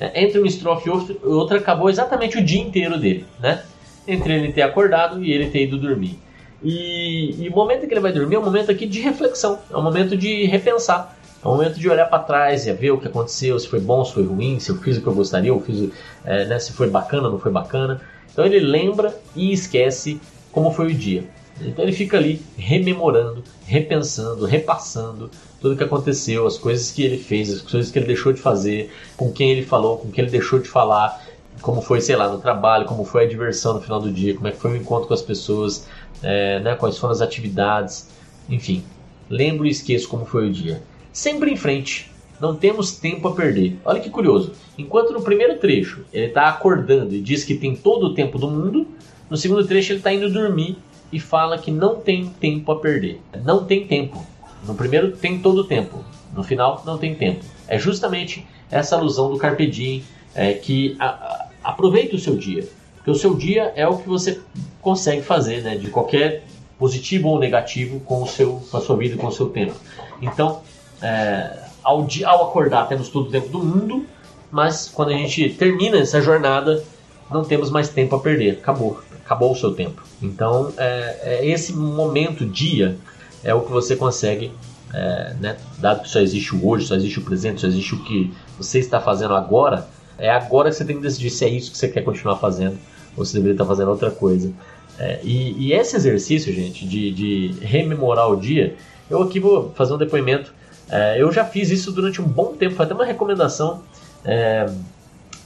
é, 0.00 0.24
entre 0.24 0.38
uma 0.38 0.46
estrofe 0.46 0.88
e 0.88 1.26
outra 1.26 1.58
acabou 1.58 1.90
exatamente 1.90 2.38
o 2.38 2.42
dia 2.42 2.60
inteiro 2.60 2.98
dele, 2.98 3.26
né? 3.38 3.62
Entre 4.08 4.32
ele 4.32 4.50
ter 4.50 4.62
acordado 4.62 5.22
e 5.22 5.30
ele 5.30 5.50
ter 5.50 5.64
ido 5.64 5.78
dormir. 5.78 6.18
E, 6.62 7.44
e 7.44 7.48
o 7.50 7.52
momento 7.52 7.86
que 7.86 7.92
ele 7.92 8.00
vai 8.00 8.12
dormir 8.12 8.36
é 8.36 8.38
um 8.38 8.44
momento 8.44 8.70
aqui 8.70 8.86
de 8.86 9.00
reflexão, 9.00 9.58
é 9.70 9.76
um 9.76 9.82
momento 9.82 10.16
de 10.16 10.46
repensar. 10.46 11.18
É 11.42 11.48
o 11.48 11.52
momento 11.52 11.78
de 11.78 11.88
olhar 11.88 12.06
para 12.06 12.18
trás 12.18 12.66
e 12.66 12.72
ver 12.72 12.90
o 12.90 12.98
que 12.98 13.08
aconteceu, 13.08 13.58
se 13.58 13.66
foi 13.66 13.80
bom, 13.80 14.04
se 14.04 14.12
foi 14.12 14.24
ruim, 14.24 14.58
se 14.58 14.70
eu 14.70 14.76
fiz 14.76 14.98
o 14.98 15.00
que 15.02 15.06
eu 15.06 15.14
gostaria, 15.14 15.52
ou 15.52 15.60
fiz, 15.60 15.90
é, 16.24 16.44
né, 16.46 16.58
se 16.58 16.72
foi 16.72 16.88
bacana 16.88 17.28
não 17.30 17.38
foi 17.38 17.52
bacana. 17.52 18.00
Então 18.32 18.44
ele 18.44 18.60
lembra 18.60 19.14
e 19.36 19.52
esquece 19.52 20.20
como 20.52 20.70
foi 20.70 20.88
o 20.88 20.94
dia. 20.94 21.24
Então 21.60 21.84
ele 21.84 21.92
fica 21.92 22.16
ali 22.16 22.42
rememorando, 22.56 23.42
repensando, 23.66 24.46
repassando 24.46 25.30
tudo 25.60 25.76
que 25.76 25.84
aconteceu, 25.84 26.46
as 26.46 26.56
coisas 26.56 26.90
que 26.90 27.02
ele 27.02 27.18
fez, 27.18 27.52
as 27.52 27.60
coisas 27.60 27.90
que 27.90 27.98
ele 27.98 28.06
deixou 28.06 28.32
de 28.32 28.40
fazer, 28.40 28.90
com 29.16 29.30
quem 29.30 29.50
ele 29.50 29.62
falou, 29.62 29.98
com 29.98 30.10
quem 30.10 30.24
ele 30.24 30.30
deixou 30.30 30.58
de 30.58 30.68
falar, 30.68 31.22
como 31.60 31.82
foi, 31.82 32.00
sei 32.00 32.16
lá, 32.16 32.28
no 32.28 32.38
trabalho, 32.38 32.86
como 32.86 33.04
foi 33.04 33.24
a 33.24 33.28
diversão 33.28 33.74
no 33.74 33.80
final 33.80 34.00
do 34.00 34.10
dia, 34.10 34.34
como 34.34 34.48
é 34.48 34.52
que 34.52 34.58
foi 34.58 34.72
o 34.72 34.76
encontro 34.76 35.08
com 35.08 35.14
as 35.14 35.22
pessoas, 35.22 35.86
é, 36.22 36.60
né, 36.60 36.74
quais 36.74 36.96
foram 36.96 37.12
as 37.12 37.20
atividades, 37.20 38.08
enfim. 38.48 38.82
Lembro 39.28 39.66
e 39.66 39.70
esqueço 39.70 40.08
como 40.08 40.24
foi 40.24 40.48
o 40.48 40.52
dia 40.52 40.82
sempre 41.12 41.50
em 41.50 41.56
frente. 41.56 42.10
Não 42.40 42.56
temos 42.56 42.92
tempo 42.92 43.28
a 43.28 43.34
perder. 43.34 43.76
Olha 43.84 44.00
que 44.00 44.08
curioso. 44.08 44.52
Enquanto 44.78 45.12
no 45.12 45.22
primeiro 45.22 45.58
trecho 45.58 46.04
ele 46.12 46.26
está 46.26 46.48
acordando 46.48 47.14
e 47.14 47.20
diz 47.20 47.44
que 47.44 47.54
tem 47.54 47.76
todo 47.76 48.06
o 48.06 48.14
tempo 48.14 48.38
do 48.38 48.48
mundo, 48.48 48.86
no 49.28 49.36
segundo 49.36 49.66
trecho 49.66 49.92
ele 49.92 49.98
está 49.98 50.12
indo 50.12 50.30
dormir 50.30 50.78
e 51.12 51.20
fala 51.20 51.58
que 51.58 51.70
não 51.70 51.96
tem 51.96 52.26
tempo 52.26 52.72
a 52.72 52.80
perder. 52.80 53.20
Não 53.44 53.64
tem 53.64 53.86
tempo. 53.86 54.24
No 54.66 54.74
primeiro 54.74 55.12
tem 55.12 55.38
todo 55.38 55.62
o 55.62 55.64
tempo. 55.64 56.04
No 56.34 56.42
final 56.42 56.82
não 56.86 56.98
tem 56.98 57.14
tempo. 57.14 57.44
É 57.66 57.78
justamente 57.78 58.46
essa 58.70 58.96
alusão 58.96 59.30
do 59.30 59.38
Carpe 59.38 59.66
Diem 59.66 60.04
é, 60.34 60.52
que 60.52 60.96
a, 60.98 61.06
a, 61.06 61.46
aproveite 61.64 62.14
o 62.14 62.18
seu 62.18 62.36
dia. 62.36 62.66
Porque 62.96 63.10
o 63.10 63.14
seu 63.14 63.34
dia 63.34 63.72
é 63.74 63.86
o 63.86 63.96
que 63.96 64.08
você 64.08 64.40
consegue 64.80 65.22
fazer, 65.22 65.62
né, 65.62 65.76
de 65.76 65.88
qualquer 65.88 66.44
positivo 66.78 67.28
ou 67.28 67.38
negativo 67.38 68.00
com, 68.00 68.22
o 68.22 68.26
seu, 68.26 68.62
com 68.70 68.76
a 68.76 68.80
sua 68.80 68.96
vida, 68.96 69.16
com 69.16 69.26
o 69.26 69.32
seu 69.32 69.48
tempo. 69.48 69.74
Então, 70.20 70.62
é, 71.02 71.58
ao, 71.82 72.06
ao 72.24 72.48
acordar 72.48 72.88
temos 72.88 73.08
todo 73.08 73.28
o 73.28 73.30
tempo 73.30 73.48
do 73.48 73.58
mundo, 73.58 74.06
mas 74.50 74.88
quando 74.88 75.10
a 75.10 75.14
gente 75.14 75.50
termina 75.50 75.98
essa 75.98 76.20
jornada, 76.20 76.82
não 77.30 77.44
temos 77.44 77.70
mais 77.70 77.88
tempo 77.88 78.16
a 78.16 78.20
perder. 78.20 78.58
Acabou. 78.62 79.00
Acabou 79.24 79.52
o 79.52 79.56
seu 79.56 79.72
tempo. 79.72 80.02
Então, 80.20 80.72
é, 80.76 81.20
é 81.22 81.46
esse 81.46 81.72
momento, 81.72 82.44
dia, 82.44 82.98
é 83.42 83.54
o 83.54 83.62
que 83.62 83.70
você 83.70 83.96
consegue, 83.96 84.52
é, 84.92 85.34
né, 85.40 85.56
dado 85.78 86.02
que 86.02 86.08
só 86.08 86.20
existe 86.20 86.54
o 86.54 86.66
hoje, 86.66 86.86
só 86.86 86.94
existe 86.94 87.18
o 87.18 87.22
presente, 87.22 87.60
só 87.60 87.66
existe 87.66 87.94
o 87.94 88.04
que 88.04 88.32
você 88.58 88.78
está 88.78 89.00
fazendo 89.00 89.34
agora, 89.34 89.86
é 90.18 90.30
agora 90.30 90.70
que 90.70 90.76
você 90.76 90.84
tem 90.84 90.96
que 90.96 91.02
decidir 91.02 91.30
se 91.30 91.44
é 91.44 91.48
isso 91.48 91.70
que 91.70 91.78
você 91.78 91.88
quer 91.88 92.02
continuar 92.02 92.36
fazendo 92.36 92.78
ou 93.16 93.24
se 93.24 93.32
deveria 93.32 93.54
estar 93.54 93.64
fazendo 93.64 93.88
outra 93.88 94.10
coisa. 94.10 94.52
É, 94.98 95.20
e, 95.22 95.68
e, 95.68 95.72
esse 95.72 95.96
exercício, 95.96 96.52
gente, 96.52 96.86
de, 96.86 97.10
de 97.10 97.54
rememorar 97.62 98.30
o 98.30 98.36
dia, 98.36 98.76
eu 99.08 99.22
aqui 99.22 99.40
vou 99.40 99.72
fazer 99.74 99.94
um 99.94 99.98
depoimento 99.98 100.52
é, 100.90 101.22
eu 101.22 101.30
já 101.30 101.44
fiz 101.44 101.70
isso 101.70 101.92
durante 101.92 102.20
um 102.20 102.26
bom 102.26 102.54
tempo, 102.54 102.74
foi 102.74 102.84
até 102.84 102.92
uma 102.92 103.04
recomendação 103.04 103.82
é, 104.24 104.68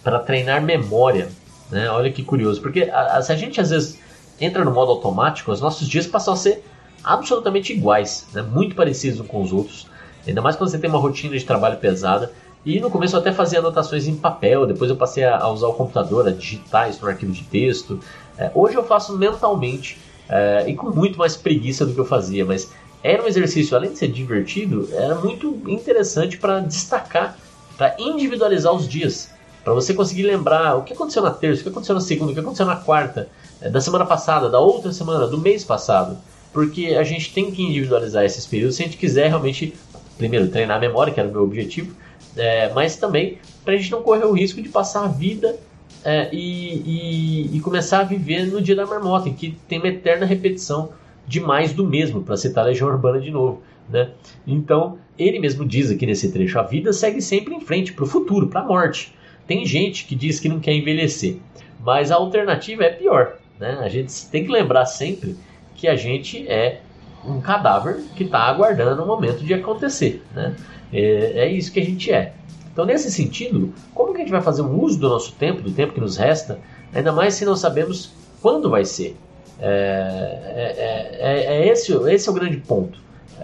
para 0.02 0.18
treinar 0.18 0.62
memória. 0.62 1.28
Né? 1.70 1.88
Olha 1.90 2.10
que 2.10 2.22
curioso, 2.22 2.62
porque 2.62 2.84
a, 2.84 3.18
a, 3.18 3.22
se 3.22 3.30
a 3.30 3.36
gente 3.36 3.60
às 3.60 3.68
vezes 3.68 3.98
entra 4.40 4.64
no 4.64 4.70
modo 4.70 4.90
automático, 4.90 5.52
os 5.52 5.60
nossos 5.60 5.86
dias 5.86 6.06
passam 6.06 6.32
a 6.32 6.36
ser 6.36 6.64
absolutamente 7.04 7.72
iguais, 7.72 8.26
né? 8.32 8.42
muito 8.42 8.74
parecidos 8.74 9.24
com 9.26 9.42
os 9.42 9.52
outros. 9.52 9.86
Ainda 10.26 10.40
mais 10.40 10.56
quando 10.56 10.70
você 10.70 10.78
tem 10.78 10.88
uma 10.88 10.98
rotina 10.98 11.36
de 11.36 11.44
trabalho 11.44 11.76
pesada. 11.76 12.32
E 12.64 12.80
no 12.80 12.90
começo 12.90 13.14
eu 13.14 13.20
até 13.20 13.30
fazia 13.30 13.58
anotações 13.58 14.08
em 14.08 14.16
papel, 14.16 14.66
depois 14.66 14.90
eu 14.90 14.96
passei 14.96 15.22
a 15.22 15.46
usar 15.48 15.68
o 15.68 15.74
computador, 15.74 16.26
a 16.26 16.30
digitar 16.30 16.88
isso 16.88 17.02
no 17.02 17.08
arquivo 17.08 17.30
de 17.30 17.44
texto. 17.44 18.00
É, 18.38 18.50
hoje 18.54 18.74
eu 18.74 18.82
faço 18.82 19.16
mentalmente 19.18 19.98
é, 20.28 20.64
e 20.66 20.74
com 20.74 20.88
muito 20.88 21.18
mais 21.18 21.36
preguiça 21.36 21.84
do 21.84 21.92
que 21.92 22.00
eu 22.00 22.06
fazia, 22.06 22.42
mas 22.42 22.72
era 23.02 23.22
um 23.22 23.26
exercício, 23.26 23.76
além 23.76 23.92
de 23.92 23.98
ser 23.98 24.08
divertido, 24.08 24.88
era 24.92 25.14
muito 25.14 25.60
interessante 25.66 26.38
para 26.38 26.60
destacar, 26.60 27.36
para 27.76 27.94
individualizar 27.98 28.72
os 28.72 28.88
dias. 28.88 29.30
Para 29.62 29.74
você 29.74 29.92
conseguir 29.92 30.22
lembrar 30.22 30.76
o 30.76 30.84
que 30.84 30.94
aconteceu 30.94 31.22
na 31.22 31.30
terça, 31.30 31.60
o 31.60 31.64
que 31.64 31.68
aconteceu 31.68 31.94
na 31.94 32.00
segunda, 32.00 32.30
o 32.30 32.34
que 32.34 32.40
aconteceu 32.40 32.64
na 32.64 32.76
quarta, 32.76 33.28
é, 33.60 33.68
da 33.68 33.80
semana 33.80 34.06
passada, 34.06 34.48
da 34.48 34.58
outra 34.58 34.90
semana, 34.90 35.26
do 35.26 35.36
mês 35.36 35.64
passado. 35.64 36.16
Porque 36.54 36.94
a 36.94 37.02
gente 37.02 37.34
tem 37.34 37.50
que 37.50 37.62
individualizar 37.62 38.24
esses 38.24 38.46
períodos 38.46 38.76
se 38.76 38.82
a 38.82 38.86
gente 38.86 38.96
quiser 38.96 39.26
realmente, 39.26 39.74
primeiro, 40.16 40.48
treinar 40.48 40.76
a 40.76 40.80
memória, 40.80 41.12
que 41.12 41.18
era 41.18 41.28
o 41.28 41.32
meu 41.32 41.42
objetivo, 41.42 41.92
é, 42.36 42.72
mas 42.72 42.96
também 42.96 43.38
para 43.64 43.74
a 43.74 43.76
gente 43.76 43.90
não 43.90 44.02
correr 44.02 44.24
o 44.24 44.32
risco 44.32 44.62
de 44.62 44.68
passar 44.68 45.04
a 45.04 45.08
vida 45.08 45.56
é, 46.04 46.28
e, 46.32 46.74
e, 46.86 47.56
e, 47.56 47.60
começar 47.60 48.00
a 48.00 48.04
viver 48.04 48.46
no 48.46 48.60
dia 48.62 48.76
da 48.76 48.86
marmota, 48.86 49.28
em 49.28 49.34
que 49.34 49.56
tem 49.66 49.78
uma 49.78 49.88
eterna 49.88 50.24
repetição 50.24 50.92
de 51.26 51.40
mais 51.40 51.72
do 51.72 51.84
mesmo, 51.84 52.22
para 52.22 52.36
citar 52.36 52.64
a 52.64 52.68
Legião 52.68 52.88
Urbana 52.88 53.20
de 53.20 53.30
novo. 53.30 53.62
Né? 53.88 54.10
Então, 54.46 54.98
ele 55.18 55.40
mesmo 55.40 55.64
diz 55.64 55.90
aqui 55.90 56.06
nesse 56.06 56.30
trecho: 56.30 56.58
a 56.58 56.62
vida 56.62 56.92
segue 56.92 57.20
sempre 57.20 57.54
em 57.54 57.60
frente, 57.60 57.92
para 57.92 58.04
o 58.04 58.06
futuro, 58.06 58.46
para 58.46 58.60
a 58.60 58.64
morte. 58.64 59.12
Tem 59.46 59.66
gente 59.66 60.04
que 60.04 60.14
diz 60.14 60.38
que 60.38 60.48
não 60.48 60.60
quer 60.60 60.72
envelhecer, 60.72 61.38
mas 61.80 62.12
a 62.12 62.14
alternativa 62.14 62.84
é 62.84 62.90
pior. 62.90 63.38
Né? 63.58 63.78
A 63.80 63.88
gente 63.88 64.26
tem 64.30 64.44
que 64.44 64.52
lembrar 64.52 64.86
sempre 64.86 65.36
que 65.84 65.88
a 65.88 65.96
gente 65.96 66.48
é 66.48 66.80
um 67.26 67.42
cadáver 67.42 68.02
que 68.16 68.24
está 68.24 68.38
aguardando 68.38 69.02
o 69.02 69.06
momento 69.06 69.44
de 69.44 69.52
acontecer. 69.52 70.24
Né? 70.34 70.56
É, 70.90 71.42
é 71.44 71.52
isso 71.52 71.70
que 71.70 71.78
a 71.78 71.84
gente 71.84 72.10
é. 72.10 72.32
Então, 72.72 72.86
nesse 72.86 73.10
sentido, 73.10 73.70
como 73.94 74.12
que 74.12 74.16
a 74.16 74.20
gente 74.20 74.30
vai 74.30 74.40
fazer 74.40 74.62
um 74.62 74.80
uso 74.82 74.98
do 74.98 75.10
nosso 75.10 75.32
tempo, 75.32 75.60
do 75.60 75.70
tempo 75.70 75.92
que 75.92 76.00
nos 76.00 76.16
resta, 76.16 76.58
ainda 76.94 77.12
mais 77.12 77.34
se 77.34 77.44
não 77.44 77.54
sabemos 77.54 78.12
quando 78.40 78.70
vai 78.70 78.86
ser? 78.86 79.14
É, 79.60 80.38
é, 80.56 81.18
é, 81.20 81.56
é 81.58 81.68
esse, 81.68 81.92
esse 81.92 82.28
é 82.28 82.32
o 82.32 82.34
grande 82.34 82.56
ponto. 82.56 82.98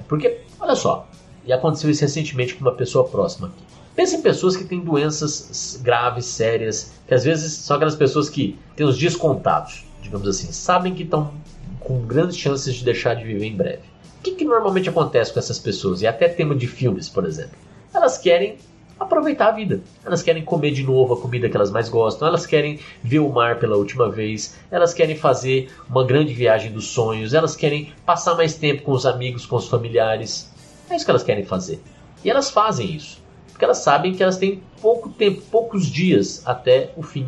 Porque, 0.08 0.38
olha 0.58 0.74
só, 0.74 1.06
e 1.44 1.52
aconteceu 1.52 1.90
isso 1.90 2.00
recentemente 2.00 2.54
com 2.54 2.62
uma 2.62 2.72
pessoa 2.72 3.06
próxima 3.06 3.48
aqui. 3.48 3.62
Pense 3.94 4.16
em 4.16 4.22
pessoas 4.22 4.56
que 4.56 4.64
têm 4.64 4.80
doenças 4.80 5.78
graves, 5.82 6.24
sérias, 6.24 6.94
que 7.06 7.12
às 7.12 7.22
vezes 7.22 7.52
são 7.52 7.76
aquelas 7.76 7.96
pessoas 7.96 8.30
que 8.30 8.58
têm 8.74 8.86
os 8.86 8.96
dias 8.96 9.14
contados, 9.14 9.84
digamos 10.00 10.26
assim, 10.26 10.50
sabem 10.52 10.94
que 10.94 11.02
estão 11.02 11.32
com 11.80 12.00
grandes 12.02 12.36
chances 12.36 12.74
de 12.74 12.84
deixar 12.84 13.14
de 13.14 13.24
viver 13.24 13.46
em 13.46 13.56
breve. 13.56 13.82
O 14.18 14.22
que, 14.22 14.32
que 14.32 14.44
normalmente 14.44 14.88
acontece 14.88 15.32
com 15.32 15.38
essas 15.38 15.58
pessoas? 15.58 16.02
E 16.02 16.06
até 16.06 16.28
tema 16.28 16.54
de 16.54 16.66
filmes, 16.66 17.08
por 17.08 17.24
exemplo. 17.24 17.56
Elas 17.92 18.18
querem 18.18 18.58
aproveitar 19.00 19.48
a 19.48 19.52
vida. 19.52 19.80
Elas 20.04 20.22
querem 20.22 20.44
comer 20.44 20.72
de 20.72 20.82
novo 20.82 21.14
a 21.14 21.16
comida 21.16 21.48
que 21.48 21.56
elas 21.56 21.70
mais 21.70 21.88
gostam, 21.88 22.28
elas 22.28 22.44
querem 22.46 22.78
ver 23.02 23.20
o 23.20 23.30
mar 23.30 23.58
pela 23.58 23.76
última 23.76 24.10
vez, 24.10 24.56
elas 24.70 24.92
querem 24.92 25.16
fazer 25.16 25.70
uma 25.88 26.04
grande 26.04 26.34
viagem 26.34 26.70
dos 26.70 26.88
sonhos, 26.88 27.32
elas 27.32 27.56
querem 27.56 27.94
passar 28.04 28.34
mais 28.34 28.54
tempo 28.54 28.82
com 28.82 28.92
os 28.92 29.06
amigos, 29.06 29.46
com 29.46 29.56
os 29.56 29.66
familiares. 29.66 30.52
É 30.90 30.96
isso 30.96 31.04
que 31.06 31.10
elas 31.10 31.22
querem 31.22 31.46
fazer. 31.46 31.80
E 32.22 32.28
elas 32.28 32.50
fazem 32.50 32.94
isso, 32.94 33.22
porque 33.50 33.64
elas 33.64 33.78
sabem 33.78 34.14
que 34.14 34.22
elas 34.22 34.36
têm 34.36 34.62
pouco 34.82 35.08
tempo, 35.08 35.40
poucos 35.50 35.86
dias 35.86 36.42
até 36.44 36.92
o 36.94 37.02
fim 37.02 37.26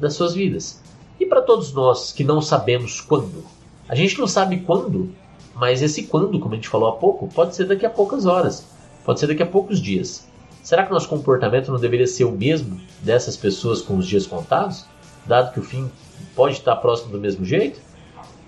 das 0.00 0.14
suas 0.14 0.34
vidas. 0.34 0.82
E 1.20 1.24
para 1.24 1.40
todos 1.40 1.72
nós 1.72 2.10
que 2.10 2.24
não 2.24 2.42
sabemos 2.42 3.00
quando, 3.00 3.44
a 3.92 3.94
gente 3.94 4.18
não 4.18 4.26
sabe 4.26 4.60
quando, 4.60 5.14
mas 5.54 5.82
esse 5.82 6.04
quando, 6.04 6.40
como 6.40 6.54
a 6.54 6.56
gente 6.56 6.66
falou 6.66 6.88
há 6.88 6.92
pouco, 6.96 7.28
pode 7.28 7.54
ser 7.54 7.66
daqui 7.66 7.84
a 7.84 7.90
poucas 7.90 8.24
horas, 8.24 8.66
pode 9.04 9.20
ser 9.20 9.26
daqui 9.26 9.42
a 9.42 9.46
poucos 9.46 9.78
dias. 9.78 10.26
Será 10.62 10.86
que 10.86 10.90
nosso 10.90 11.10
comportamento 11.10 11.70
não 11.70 11.78
deveria 11.78 12.06
ser 12.06 12.24
o 12.24 12.32
mesmo 12.32 12.80
dessas 13.02 13.36
pessoas 13.36 13.82
com 13.82 13.98
os 13.98 14.08
dias 14.08 14.26
contados, 14.26 14.86
dado 15.26 15.52
que 15.52 15.60
o 15.60 15.62
fim 15.62 15.92
pode 16.34 16.54
estar 16.54 16.74
próximo 16.76 17.12
do 17.12 17.20
mesmo 17.20 17.44
jeito? 17.44 17.80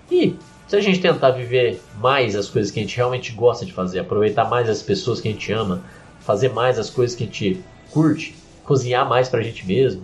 E 0.09 0.35
se 0.67 0.77
a 0.77 0.81
gente 0.81 0.99
tentar 0.99 1.29
viver 1.29 1.79
mais 1.99 2.35
as 2.35 2.49
coisas 2.49 2.71
que 2.71 2.79
a 2.79 2.81
gente 2.81 2.97
realmente 2.97 3.31
gosta 3.31 3.67
de 3.67 3.71
fazer, 3.71 3.99
aproveitar 3.99 4.49
mais 4.49 4.67
as 4.67 4.81
pessoas 4.81 5.21
que 5.21 5.27
a 5.27 5.31
gente 5.31 5.53
ama, 5.53 5.83
fazer 6.21 6.49
mais 6.53 6.79
as 6.79 6.89
coisas 6.89 7.15
que 7.15 7.23
a 7.23 7.27
gente 7.27 7.63
curte, 7.91 8.35
cozinhar 8.63 9.07
mais 9.07 9.29
pra 9.29 9.43
gente 9.43 9.63
mesmo, 9.67 10.01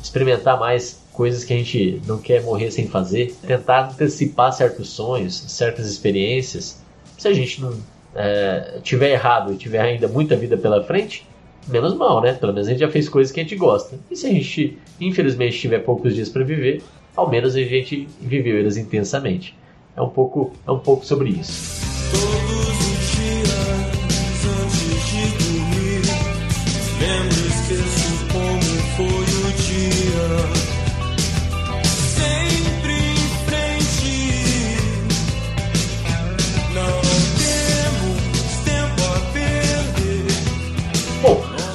experimentar 0.00 0.56
mais 0.56 1.03
coisas 1.14 1.44
que 1.44 1.54
a 1.54 1.56
gente 1.56 2.02
não 2.06 2.18
quer 2.18 2.42
morrer 2.42 2.70
sem 2.70 2.88
fazer, 2.88 3.34
tentar 3.46 3.90
antecipar 3.90 4.52
certos 4.52 4.90
sonhos, 4.90 5.34
certas 5.48 5.86
experiências. 5.86 6.82
Se 7.16 7.28
a 7.28 7.32
gente 7.32 7.62
não 7.62 7.72
é, 8.14 8.80
tiver 8.82 9.12
errado 9.12 9.52
e 9.52 9.56
tiver 9.56 9.80
ainda 9.80 10.08
muita 10.08 10.36
vida 10.36 10.56
pela 10.56 10.82
frente, 10.82 11.26
menos 11.68 11.94
mal, 11.94 12.20
né? 12.20 12.34
Pelo 12.34 12.52
menos 12.52 12.66
a 12.66 12.72
gente 12.72 12.80
já 12.80 12.90
fez 12.90 13.08
coisas 13.08 13.32
que 13.32 13.40
a 13.40 13.42
gente 13.44 13.56
gosta. 13.56 13.98
E 14.10 14.16
se 14.16 14.26
a 14.26 14.30
gente, 14.30 14.76
infelizmente, 15.00 15.58
tiver 15.58 15.78
poucos 15.78 16.14
dias 16.14 16.28
para 16.28 16.42
viver, 16.42 16.82
ao 17.16 17.30
menos 17.30 17.54
a 17.54 17.62
gente 17.62 18.08
viveu 18.20 18.58
eles 18.58 18.76
intensamente. 18.76 19.56
É 19.96 20.02
um 20.02 20.08
pouco, 20.08 20.52
é 20.66 20.70
um 20.72 20.80
pouco 20.80 21.06
sobre 21.06 21.30
isso. 21.30 22.43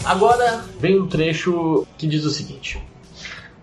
Agora 0.09 0.65
vem 0.79 0.99
um 0.99 1.05
trecho 1.05 1.85
que 1.95 2.07
diz 2.07 2.25
o 2.25 2.31
seguinte: 2.31 2.81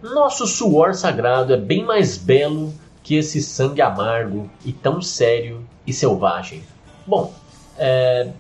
Nosso 0.00 0.46
suor 0.46 0.94
sagrado 0.94 1.52
é 1.52 1.56
bem 1.56 1.84
mais 1.84 2.16
belo 2.16 2.72
que 3.02 3.16
esse 3.16 3.42
sangue 3.42 3.82
amargo 3.82 4.48
e 4.64 4.72
tão 4.72 5.02
sério 5.02 5.66
e 5.84 5.92
selvagem. 5.92 6.62
Bom, 7.04 7.34
é, 7.76 8.30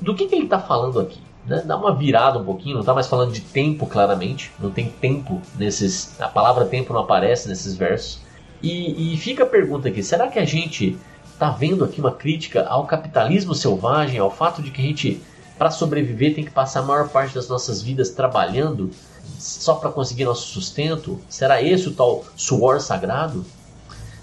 do 0.00 0.14
que, 0.14 0.26
que 0.26 0.36
ele 0.36 0.44
está 0.44 0.60
falando 0.60 1.00
aqui? 1.00 1.18
Né? 1.44 1.60
Dá 1.66 1.76
uma 1.76 1.92
virada 1.92 2.38
um 2.38 2.44
pouquinho, 2.44 2.74
não 2.74 2.82
está 2.82 2.94
mais 2.94 3.08
falando 3.08 3.32
de 3.32 3.40
tempo 3.40 3.84
claramente, 3.84 4.52
não 4.60 4.70
tem 4.70 4.88
tempo 4.88 5.42
nesses. 5.58 6.20
A 6.20 6.28
palavra 6.28 6.66
tempo 6.66 6.92
não 6.92 7.00
aparece 7.00 7.48
nesses 7.48 7.74
versos. 7.74 8.20
E, 8.62 9.12
e 9.12 9.16
fica 9.16 9.42
a 9.42 9.46
pergunta 9.46 9.88
aqui: 9.88 10.04
será 10.04 10.28
que 10.28 10.38
a 10.38 10.44
gente 10.44 10.96
está 11.32 11.50
vendo 11.50 11.84
aqui 11.84 11.98
uma 11.98 12.12
crítica 12.12 12.64
ao 12.68 12.86
capitalismo 12.86 13.56
selvagem, 13.56 14.20
ao 14.20 14.30
fato 14.30 14.62
de 14.62 14.70
que 14.70 14.80
a 14.80 14.84
gente 14.84 15.20
para 15.58 15.70
sobreviver 15.70 16.34
tem 16.34 16.44
que 16.44 16.50
passar 16.50 16.80
a 16.80 16.82
maior 16.82 17.08
parte 17.08 17.34
das 17.34 17.48
nossas 17.48 17.82
vidas 17.82 18.10
trabalhando 18.10 18.90
só 19.38 19.74
para 19.74 19.90
conseguir 19.90 20.24
nosso 20.24 20.48
sustento? 20.48 21.20
Será 21.28 21.62
esse 21.62 21.88
o 21.88 21.92
tal 21.92 22.24
suor 22.36 22.80
sagrado? 22.80 23.44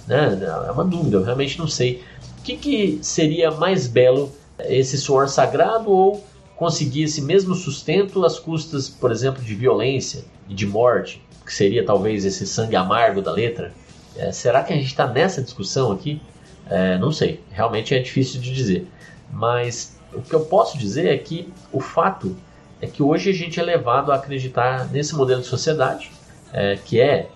Né? 0.08 0.40
É 0.68 0.72
uma 0.72 0.84
dúvida, 0.84 1.18
eu 1.18 1.24
realmente 1.24 1.58
não 1.58 1.68
sei. 1.68 2.04
O 2.40 2.44
que, 2.44 2.58
que 2.58 3.00
seria 3.02 3.52
mais 3.52 3.88
belo, 3.88 4.32
esse 4.60 4.98
suor 4.98 5.28
sagrado 5.28 5.90
ou 5.90 6.24
conseguir 6.56 7.04
esse 7.04 7.22
mesmo 7.22 7.56
sustento 7.56 8.24
às 8.26 8.38
custas, 8.38 8.88
por 8.88 9.12
exemplo, 9.12 9.44
de 9.44 9.56
violência 9.56 10.24
e 10.48 10.54
de 10.54 10.68
morte, 10.68 11.22
que 11.46 11.54
seria 11.54 11.86
talvez 11.86 12.26
esse 12.26 12.46
sangue 12.46 12.76
amargo 12.76 13.22
da 13.22 13.32
letra? 13.32 13.74
É, 14.16 14.32
será 14.32 14.64
que 14.64 14.72
a 14.72 14.76
gente 14.76 14.88
está 14.88 15.08
nessa 15.08 15.42
discussão 15.42 15.92
aqui? 15.92 16.22
É, 16.70 16.98
não 16.98 17.12
sei, 17.12 17.42
realmente 17.52 17.96
é 17.96 18.00
difícil 18.00 18.40
de 18.40 18.54
dizer. 18.54 18.88
Mas 19.32 19.98
o 20.16 20.22
que 20.22 20.34
eu 20.34 20.42
posso 20.42 20.78
dizer 20.78 21.08
é 21.08 21.18
que 21.18 21.52
o 21.72 21.80
fato 21.80 22.36
é 22.82 22.88
que 22.88 23.02
hoje 23.02 23.30
a 23.30 23.34
gente 23.34 23.60
é 23.60 23.64
levado 23.64 24.12
a 24.12 24.16
acreditar 24.16 24.90
nesse 24.92 25.16
modelo 25.16 25.42
de 25.42 25.48
sociedade 25.48 26.12
é, 26.52 26.76
que 26.76 27.00
é 27.00 27.30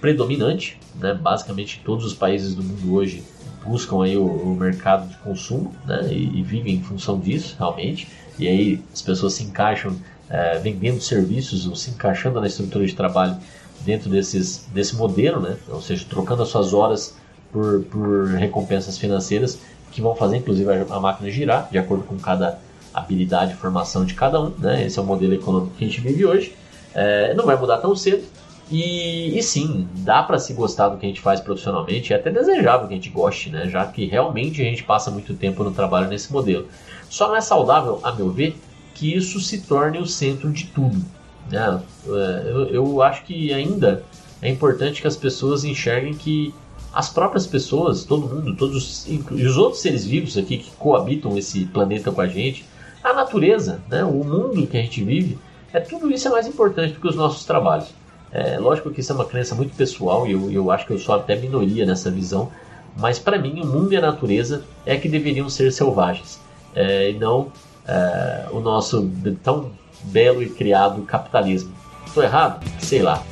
predominante, 0.00 0.78
né? 0.94 1.14
basicamente 1.14 1.82
todos 1.84 2.04
os 2.04 2.14
países 2.14 2.54
do 2.54 2.62
mundo 2.62 2.94
hoje 2.94 3.22
buscam 3.64 4.04
aí 4.04 4.16
o, 4.16 4.24
o 4.24 4.56
mercado 4.56 5.08
de 5.08 5.16
consumo 5.18 5.74
né? 5.84 6.08
e, 6.10 6.38
e, 6.38 6.42
vivem 6.42 6.76
em 6.76 6.82
função 6.82 7.18
disso 7.18 7.56
realmente, 7.58 8.08
e 8.38 8.46
aí 8.46 8.82
as 8.92 9.02
pessoas 9.02 9.34
se 9.34 9.42
encaixam 9.42 9.96
é, 10.28 10.58
vendendo 10.58 11.00
serviços 11.00 11.66
ou 11.66 11.74
se 11.74 11.90
encaixando 11.90 12.40
na 12.40 12.46
estrutura 12.46 12.86
de 12.86 12.94
trabalho 12.94 13.36
dentro 13.84 14.08
desses, 14.08 14.66
desse 14.72 14.96
modelo, 14.96 15.40
né? 15.40 15.56
ou 15.68 15.80
seja, 15.80 16.04
trocando 16.08 16.42
as 16.42 16.48
suas 16.48 16.72
horas 16.72 17.14
por, 17.52 17.82
por 17.84 18.28
recompensas 18.28 18.98
financeiras 18.98 19.58
que 19.96 20.02
vão 20.02 20.14
fazer 20.14 20.36
inclusive 20.36 20.70
a 20.90 21.00
máquina 21.00 21.30
girar, 21.30 21.68
de 21.70 21.78
acordo 21.78 22.04
com 22.04 22.18
cada 22.18 22.58
habilidade 22.92 23.54
e 23.54 23.56
formação 23.56 24.04
de 24.04 24.12
cada 24.12 24.38
um. 24.38 24.52
Né? 24.58 24.84
Esse 24.84 24.98
é 24.98 25.02
o 25.02 25.06
modelo 25.06 25.32
econômico 25.32 25.74
que 25.74 25.84
a 25.84 25.88
gente 25.88 26.02
vive 26.02 26.26
hoje. 26.26 26.54
É, 26.94 27.32
não 27.32 27.46
vai 27.46 27.56
mudar 27.56 27.78
tão 27.78 27.96
cedo. 27.96 28.22
E, 28.70 29.38
e 29.38 29.42
sim, 29.42 29.88
dá 29.98 30.22
para 30.22 30.38
se 30.38 30.52
gostar 30.52 30.90
do 30.90 30.98
que 30.98 31.06
a 31.06 31.08
gente 31.08 31.20
faz 31.20 31.40
profissionalmente, 31.40 32.12
é 32.12 32.16
até 32.16 32.30
desejável 32.30 32.88
que 32.88 32.92
a 32.92 32.96
gente 32.96 33.08
goste, 33.08 33.48
né? 33.48 33.68
já 33.68 33.86
que 33.86 34.04
realmente 34.04 34.60
a 34.60 34.64
gente 34.64 34.82
passa 34.82 35.10
muito 35.10 35.32
tempo 35.34 35.64
no 35.64 35.70
trabalho 35.70 36.08
nesse 36.08 36.30
modelo. 36.30 36.66
Só 37.08 37.28
não 37.28 37.36
é 37.36 37.40
saudável, 37.40 38.00
a 38.02 38.12
meu 38.12 38.28
ver, 38.28 38.54
que 38.94 39.14
isso 39.14 39.40
se 39.40 39.62
torne 39.62 39.98
o 39.98 40.06
centro 40.06 40.50
de 40.50 40.66
tudo. 40.66 41.02
Né? 41.50 41.80
É, 42.06 42.50
eu, 42.50 42.66
eu 42.66 43.02
acho 43.02 43.24
que 43.24 43.54
ainda 43.54 44.02
é 44.42 44.50
importante 44.50 45.00
que 45.00 45.08
as 45.08 45.16
pessoas 45.16 45.64
enxerguem 45.64 46.12
que 46.12 46.52
as 46.96 47.10
próprias 47.10 47.46
pessoas, 47.46 48.04
todo 48.04 48.26
mundo, 48.26 48.56
todos 48.56 49.06
e 49.06 49.44
os 49.44 49.58
outros 49.58 49.82
seres 49.82 50.06
vivos 50.06 50.38
aqui 50.38 50.56
que 50.56 50.70
coabitam 50.78 51.36
esse 51.36 51.66
planeta 51.66 52.10
com 52.10 52.22
a 52.22 52.26
gente, 52.26 52.64
a 53.04 53.12
natureza, 53.12 53.82
né, 53.90 54.02
o 54.02 54.24
mundo 54.24 54.66
que 54.66 54.78
a 54.78 54.80
gente 54.80 55.04
vive, 55.04 55.38
É, 55.72 55.80
tudo 55.80 56.10
isso 56.10 56.26
é 56.28 56.30
mais 56.30 56.46
importante 56.46 56.94
do 56.94 57.00
que 57.00 57.08
os 57.08 57.16
nossos 57.16 57.44
trabalhos. 57.44 57.88
É, 58.32 58.58
lógico 58.58 58.90
que 58.90 59.00
isso 59.00 59.12
é 59.12 59.14
uma 59.14 59.26
crença 59.26 59.54
muito 59.54 59.76
pessoal 59.76 60.26
e 60.26 60.32
eu, 60.32 60.50
eu 60.50 60.70
acho 60.70 60.86
que 60.86 60.92
eu 60.94 60.98
sou 60.98 61.14
até 61.14 61.36
minoria 61.36 61.84
nessa 61.84 62.10
visão, 62.10 62.50
mas 62.96 63.18
para 63.18 63.38
mim 63.38 63.60
o 63.60 63.66
mundo 63.66 63.92
e 63.92 63.96
a 63.96 64.00
natureza 64.00 64.64
é 64.86 64.96
que 64.96 65.08
deveriam 65.08 65.50
ser 65.50 65.70
selvagens 65.70 66.40
é, 66.74 67.10
e 67.10 67.18
não 67.18 67.52
é, 67.86 68.46
o 68.52 68.60
nosso 68.60 69.10
tão 69.42 69.70
belo 70.04 70.42
e 70.42 70.48
criado 70.48 71.02
capitalismo. 71.02 71.72
Estou 72.06 72.22
errado? 72.22 72.64
Sei 72.80 73.02
lá. 73.02 73.22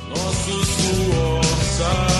Suor 1.75 2.14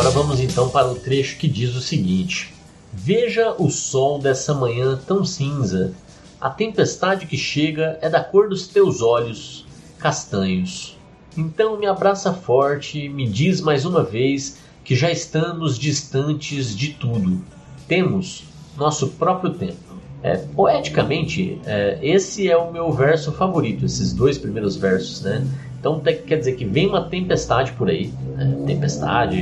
Agora 0.00 0.14
vamos 0.14 0.40
então 0.40 0.70
para 0.70 0.90
o 0.90 0.94
trecho 0.94 1.36
que 1.36 1.46
diz 1.46 1.76
o 1.76 1.80
seguinte: 1.82 2.54
Veja 2.90 3.54
o 3.58 3.68
sol 3.68 4.18
dessa 4.18 4.54
manhã 4.54 4.98
tão 5.06 5.26
cinza. 5.26 5.92
A 6.40 6.48
tempestade 6.48 7.26
que 7.26 7.36
chega 7.36 7.98
é 8.00 8.08
da 8.08 8.24
cor 8.24 8.48
dos 8.48 8.66
teus 8.66 9.02
olhos, 9.02 9.66
castanhos. 9.98 10.96
Então 11.36 11.78
me 11.78 11.84
abraça 11.84 12.32
forte, 12.32 13.10
me 13.10 13.28
diz 13.28 13.60
mais 13.60 13.84
uma 13.84 14.02
vez 14.02 14.56
que 14.82 14.96
já 14.96 15.10
estamos 15.10 15.78
distantes 15.78 16.74
de 16.74 16.94
tudo. 16.94 17.44
Temos 17.86 18.44
nosso 18.78 19.08
próprio 19.08 19.52
tempo. 19.52 19.90
É, 20.22 20.38
poeticamente, 20.38 21.60
é, 21.66 21.98
esse 22.00 22.50
é 22.50 22.56
o 22.56 22.72
meu 22.72 22.90
verso 22.90 23.32
favorito, 23.32 23.84
esses 23.84 24.14
dois 24.14 24.38
primeiros 24.38 24.76
versos, 24.76 25.20
né? 25.20 25.46
Então 25.78 25.98
quer 26.00 26.36
dizer 26.36 26.56
que 26.56 26.64
vem 26.64 26.86
uma 26.86 27.04
tempestade 27.04 27.72
por 27.72 27.88
aí. 27.88 28.12
né? 28.36 28.64
Tempestade 28.66 29.36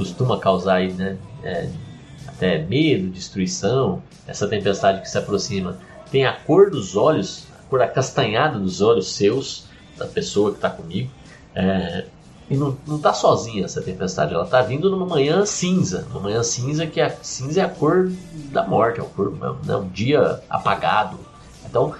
costuma 0.00 0.38
causar 0.38 0.76
aí, 0.76 0.92
né? 0.92 1.18
é, 1.44 1.68
até 2.26 2.58
medo, 2.58 3.10
destruição. 3.10 4.02
Essa 4.26 4.48
tempestade 4.48 5.02
que 5.02 5.10
se 5.10 5.18
aproxima 5.18 5.78
tem 6.10 6.24
a 6.24 6.32
cor 6.32 6.70
dos 6.70 6.96
olhos, 6.96 7.46
a 7.58 7.68
cor 7.68 7.82
acastanhada 7.82 8.58
dos 8.58 8.80
olhos 8.80 9.12
seus, 9.12 9.64
da 9.96 10.06
pessoa 10.06 10.50
que 10.50 10.56
está 10.56 10.70
comigo. 10.70 11.10
É, 11.54 12.06
e 12.48 12.56
não, 12.56 12.76
não 12.86 12.98
tá 12.98 13.12
sozinha 13.12 13.64
essa 13.64 13.80
tempestade, 13.80 14.34
ela 14.34 14.46
tá 14.46 14.62
vindo 14.62 14.90
numa 14.90 15.06
manhã 15.06 15.44
cinza. 15.44 16.06
Uma 16.10 16.20
manhã 16.20 16.42
cinza 16.42 16.86
que 16.86 17.00
a 17.00 17.10
cinza 17.10 17.60
é 17.60 17.64
a 17.64 17.68
cor 17.68 18.10
da 18.50 18.66
morte, 18.66 19.00
é, 19.00 19.02
a 19.02 19.06
cor, 19.06 19.36
é 19.68 19.76
um 19.76 19.88
dia 19.88 20.40
apagado. 20.48 21.18
Então, 21.68 21.94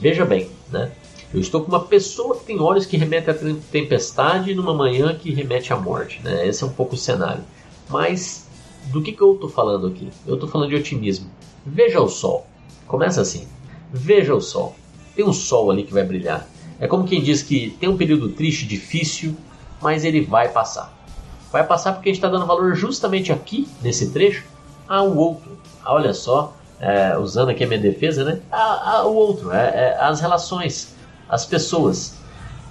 veja 0.00 0.24
bem, 0.24 0.50
né? 0.70 0.90
Eu 1.32 1.40
estou 1.40 1.62
com 1.62 1.68
uma 1.68 1.80
pessoa 1.84 2.36
que 2.36 2.44
tem 2.44 2.60
olhos 2.60 2.84
que 2.84 2.96
remetem 2.96 3.32
à 3.34 3.36
tem- 3.36 3.54
tempestade 3.70 4.54
numa 4.54 4.74
manhã 4.74 5.14
que 5.14 5.32
remete 5.32 5.72
à 5.72 5.76
morte, 5.76 6.20
né? 6.22 6.46
Esse 6.46 6.62
é 6.62 6.66
um 6.66 6.70
pouco 6.72 6.94
o 6.94 6.98
cenário. 6.98 7.42
Mas 7.88 8.46
do 8.86 9.00
que, 9.02 9.12
que 9.12 9.20
eu 9.20 9.34
estou 9.34 9.48
falando 9.48 9.86
aqui? 9.86 10.10
Eu 10.26 10.34
estou 10.34 10.48
falando 10.48 10.68
de 10.68 10.76
otimismo. 10.76 11.30
Veja 11.64 12.00
o 12.00 12.08
sol. 12.08 12.46
Começa 12.86 13.20
assim. 13.22 13.46
Veja 13.92 14.34
o 14.34 14.40
sol. 14.40 14.74
Tem 15.16 15.24
um 15.24 15.32
sol 15.32 15.70
ali 15.70 15.84
que 15.84 15.92
vai 15.92 16.04
brilhar. 16.04 16.46
É 16.78 16.86
como 16.86 17.04
quem 17.04 17.22
diz 17.22 17.42
que 17.42 17.70
tem 17.80 17.88
um 17.88 17.96
período 17.96 18.28
triste, 18.30 18.66
difícil, 18.66 19.34
mas 19.80 20.04
ele 20.04 20.20
vai 20.20 20.48
passar. 20.48 20.92
Vai 21.50 21.66
passar 21.66 21.92
porque 21.92 22.08
a 22.08 22.12
gente 22.12 22.18
está 22.18 22.28
dando 22.28 22.46
valor 22.46 22.74
justamente 22.74 23.30
aqui, 23.32 23.68
nesse 23.82 24.10
trecho, 24.10 24.44
ao 24.88 25.14
outro. 25.16 25.56
Olha 25.84 26.12
só, 26.12 26.54
é, 26.80 27.16
usando 27.18 27.50
aqui 27.50 27.62
a 27.64 27.66
minha 27.66 27.78
defesa, 27.80 28.24
né? 28.24 28.40
A- 28.50 28.96
a- 28.98 29.06
o 29.06 29.14
outro, 29.14 29.52
é, 29.52 29.66
é, 29.68 29.98
as 30.00 30.20
relações, 30.20 30.94
as 31.28 31.44
pessoas. 31.44 32.14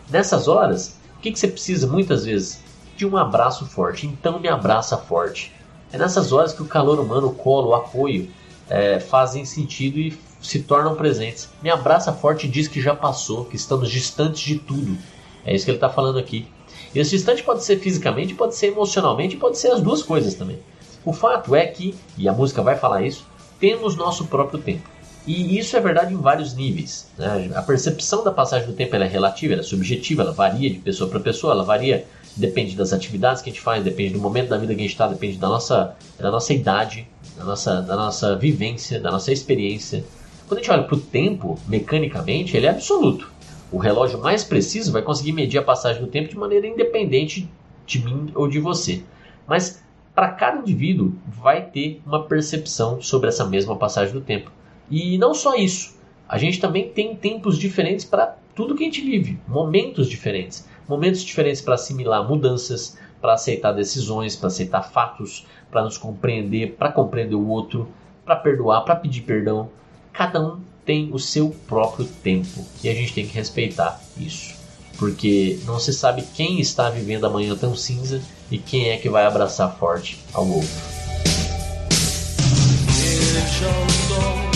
Nessas 0.10 0.48
horas, 0.48 0.98
o 1.18 1.22
que, 1.22 1.32
que 1.32 1.40
você 1.40 1.48
precisa 1.48 1.88
muitas 1.88 2.26
vezes? 2.26 2.60
De 2.98 3.06
um 3.06 3.18
abraço 3.18 3.66
forte. 3.66 4.08
Então 4.08 4.40
me 4.40 4.48
abraça 4.48 4.98
forte. 4.98 5.54
É 5.92 5.98
nessas 5.98 6.32
horas 6.32 6.54
que 6.54 6.62
o 6.62 6.68
calor 6.68 7.00
humano, 7.00 7.28
o 7.28 7.34
colo, 7.34 7.70
o 7.70 7.76
apoio 7.76 8.30
é, 8.70 9.00
fazem 9.00 9.46
sentido 9.46 10.00
e 10.00 10.18
se 10.42 10.60
tornam 10.60 10.96
presentes. 10.96 11.50
Me 11.62 11.70
abraça 11.70 12.12
forte 12.12 12.48
e 12.48 12.50
diz 12.50 12.68
que 12.68 12.82
já 12.82 12.96
passou, 12.96 13.46
que 13.46 13.56
estamos 13.56 13.90
distantes 13.90 14.42
de 14.42 14.58
tudo. 14.58 14.98
É 15.46 15.54
isso 15.54 15.66
que 15.66 15.72
ele 15.72 15.78
está 15.78 15.90
falando 15.90 16.18
aqui. 16.18 16.48
E 16.94 17.00
esse 17.00 17.12
distante 17.12 17.44
pode 17.44 17.64
ser 17.64 17.80
fisicamente, 17.80 18.34
pode 18.34 18.56
ser 18.56 18.68
emocionalmente, 18.68 19.38
pode 19.38 19.58
ser 19.58 19.72
as 19.72 19.82
duas 19.82 20.02
coisas 20.02 20.34
também. 20.34 20.60
O 21.04 21.14
fato 21.14 21.56
é 21.56 21.66
que, 21.66 21.96
e 22.18 22.28
a 22.28 22.34
música 22.34 22.62
vai 22.62 22.78
falar 22.78 23.02
isso, 23.04 23.26
temos 23.60 23.96
nosso 23.96 24.26
próprio 24.26 24.60
tempo. 24.60 24.90
E 25.25 25.57
isso 25.57 25.77
é 25.77 25.79
verdade 25.79 26.13
em 26.13 26.17
vários 26.17 26.55
níveis. 26.55 27.10
né? 27.17 27.51
A 27.55 27.62
percepção 27.62 28.23
da 28.23 28.31
passagem 28.31 28.67
do 28.67 28.73
tempo 28.73 28.95
é 28.95 29.07
relativa, 29.07 29.53
ela 29.53 29.62
é 29.62 29.65
subjetiva, 29.65 30.23
ela 30.23 30.31
varia 30.31 30.69
de 30.69 30.79
pessoa 30.79 31.10
para 31.10 31.19
pessoa, 31.19 31.53
ela 31.53 31.63
varia, 31.63 32.05
depende 32.36 32.75
das 32.75 32.91
atividades 32.91 33.41
que 33.41 33.49
a 33.49 33.53
gente 33.53 33.62
faz, 33.62 33.84
depende 33.84 34.13
do 34.13 34.19
momento 34.19 34.49
da 34.49 34.57
vida 34.57 34.73
que 34.73 34.79
a 34.79 34.84
gente 34.84 34.91
está, 34.91 35.07
depende 35.07 35.38
da 35.38 35.47
nossa, 35.47 35.95
da 36.17 36.31
nossa 36.31 36.53
idade, 36.53 37.07
da 37.38 37.43
nossa, 37.43 37.81
da 37.81 37.95
nossa 37.95 38.36
vivência, 38.36 38.99
da 38.99 39.12
nossa 39.12 39.31
experiência. 39.31 40.03
Quando 40.47 40.60
a 40.60 40.62
gente 40.63 40.71
olha 40.71 40.84
para 40.84 40.95
o 40.95 40.99
tempo, 40.99 41.57
mecanicamente, 41.67 42.57
ele 42.57 42.65
é 42.65 42.69
absoluto. 42.69 43.31
O 43.71 43.77
relógio 43.77 44.19
mais 44.19 44.43
preciso 44.43 44.91
vai 44.91 45.01
conseguir 45.01 45.31
medir 45.31 45.60
a 45.60 45.63
passagem 45.63 46.01
do 46.01 46.07
tempo 46.07 46.29
de 46.29 46.38
maneira 46.38 46.67
independente 46.67 47.49
de 47.86 48.03
mim 48.03 48.31
ou 48.36 48.47
de 48.47 48.60
você. 48.60 49.03
Mas 49.47 49.81
para 50.13 50.29
cada 50.29 50.60
indivíduo 50.60 51.13
vai 51.25 51.62
ter 51.62 52.01
uma 52.05 52.23
percepção 52.23 53.01
sobre 53.01 53.29
essa 53.29 53.45
mesma 53.45 53.75
passagem 53.77 54.13
do 54.13 54.19
tempo. 54.21 54.51
E 54.91 55.17
não 55.17 55.34
só 55.34 55.56
isso, 55.56 55.95
a 56.27 56.38
gente 56.38 56.60
também 56.60 56.89
tem 56.89 57.15
tempos 57.15 57.58
diferentes 57.58 58.04
para 58.04 58.36
tudo 58.54 58.75
que 58.75 58.84
a 58.84 58.86
gente 58.86 59.01
vive, 59.01 59.39
momentos 59.47 60.10
diferentes, 60.10 60.67
momentos 60.88 61.23
diferentes 61.23 61.62
para 61.62 61.75
assimilar 61.75 62.27
mudanças, 62.27 62.97
para 63.21 63.34
aceitar 63.34 63.71
decisões, 63.71 64.36
para 64.36 64.47
aceitar 64.47 64.84
fatos, 64.84 65.47
para 65.71 65.84
nos 65.84 65.97
compreender, 65.97 66.75
para 66.77 66.91
compreender 66.91 67.36
o 67.36 67.47
outro, 67.47 67.88
para 68.25 68.36
perdoar, 68.36 68.82
para 68.82 68.97
pedir 68.97 69.21
perdão. 69.21 69.69
Cada 70.12 70.41
um 70.41 70.60
tem 70.86 71.10
o 71.13 71.19
seu 71.19 71.56
próprio 71.67 72.06
tempo 72.06 72.65
e 72.84 72.89
a 72.89 72.93
gente 72.93 73.13
tem 73.13 73.25
que 73.25 73.34
respeitar 73.34 74.01
isso, 74.17 74.54
porque 74.97 75.58
não 75.65 75.80
se 75.80 75.93
sabe 75.93 76.23
quem 76.36 76.60
está 76.60 76.89
vivendo 76.89 77.25
amanhã 77.25 77.56
tão 77.56 77.75
cinza 77.75 78.21
e 78.49 78.58
quem 78.58 78.89
é 78.89 78.97
que 78.97 79.10
vai 79.10 79.25
abraçar 79.25 79.73
forte 79.77 80.19
ao 80.34 80.45
outro. 80.45 80.69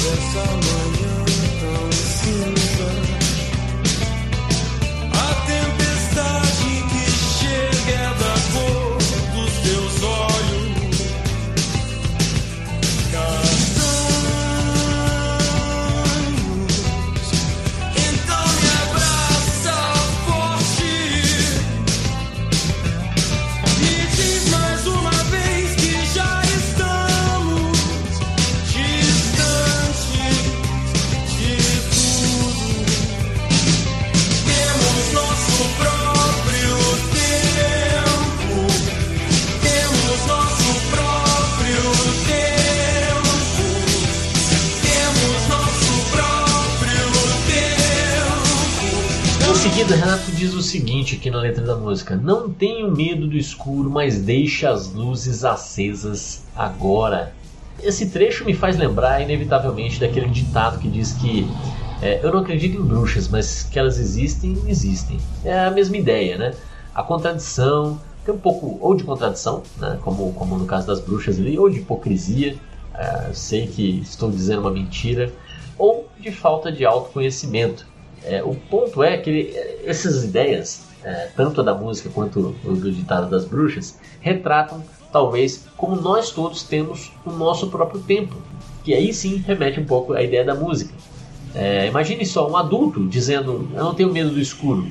Veja 0.06 0.44
o 0.44 0.75
seguida, 49.86 49.96
Renato 49.96 50.32
diz 50.32 50.54
o 50.54 50.62
seguinte 50.64 51.16
aqui 51.16 51.30
na 51.30 51.40
letra 51.40 51.64
da 51.64 51.76
música: 51.76 52.16
Não 52.16 52.50
tenho 52.50 52.92
medo 52.92 53.28
do 53.28 53.38
escuro, 53.38 53.90
mas 53.90 54.20
deixe 54.20 54.66
as 54.66 54.92
luzes 54.92 55.46
acesas 55.46 56.44
agora. 56.56 57.34
Esse 57.84 58.10
trecho 58.10 58.46
me 58.46 58.54
faz 58.54 58.78
lembrar, 58.78 59.22
inevitavelmente, 59.22 60.00
daquele 60.00 60.28
ditado 60.28 60.80
que 60.80 60.88
diz 60.88 61.14
que 61.14 61.48
é, 62.02 62.20
eu 62.24 62.34
não 62.34 62.40
acredito 62.40 62.78
em 62.78 62.82
bruxas, 62.82 63.28
mas 63.28 63.64
que 63.64 63.78
elas 63.78 64.00
existem, 64.00 64.58
existem. 64.68 65.20
É 65.44 65.66
a 65.66 65.72
mesma 65.72 65.98
ideia, 65.98 66.38
né? 66.38 66.54
A 66.94 67.04
contradição, 67.04 68.00
tem 68.26 68.34
um 68.34 68.40
pouco 68.40 68.80
ou 68.82 68.96
de 68.96 69.04
contradição, 69.04 69.62
né? 69.78 70.00
como, 70.02 70.34
como 70.34 70.58
no 70.58 70.66
caso 70.66 70.88
das 70.88 71.00
bruxas 71.00 71.38
ali, 71.38 71.60
ou 71.60 71.70
de 71.70 71.80
hipocrisia, 71.80 72.56
é, 72.94 73.30
sei 73.34 73.68
que 73.68 74.00
estou 74.02 74.32
dizendo 74.32 74.62
uma 74.62 74.72
mentira, 74.72 75.32
ou 75.78 76.10
de 76.20 76.32
falta 76.32 76.72
de 76.72 76.86
autoconhecimento. 76.86 77.86
É, 78.28 78.44
o 78.44 78.56
ponto 78.56 79.04
é 79.04 79.18
que 79.18 79.30
ele- 79.30 79.54
essas 79.86 80.24
ideias, 80.24 80.82
é, 81.04 81.30
tanto 81.36 81.62
a 81.62 81.64
da 81.64 81.76
música 81.76 82.10
quanto 82.10 82.56
o 82.64 82.76
do 82.76 82.92
ditado 82.92 83.30
das 83.30 83.46
bruxas, 83.46 83.98
retratam 84.20 84.84
talvez 85.12 85.66
como 85.78 85.96
nós 85.96 86.32
todos 86.32 86.64
temos 86.64 87.12
o 87.26 87.32
nosso 87.32 87.70
próprio 87.70 88.02
tempo. 88.02 88.36
Que 88.84 88.94
aí 88.94 89.14
sim 89.14 89.38
remete 89.48 89.80
um 89.80 89.86
pouco 89.86 90.14
à 90.14 90.22
ideia 90.22 90.44
da 90.44 90.54
música. 90.56 90.94
É, 91.54 91.88
imagine 91.88 92.26
só 92.26 92.50
um 92.50 92.58
adulto 92.58 93.08
dizendo: 93.08 93.70
Eu 93.74 93.84
não 93.84 93.94
tenho 93.96 94.12
medo 94.12 94.32
do 94.32 94.40
escuro. 94.40 94.86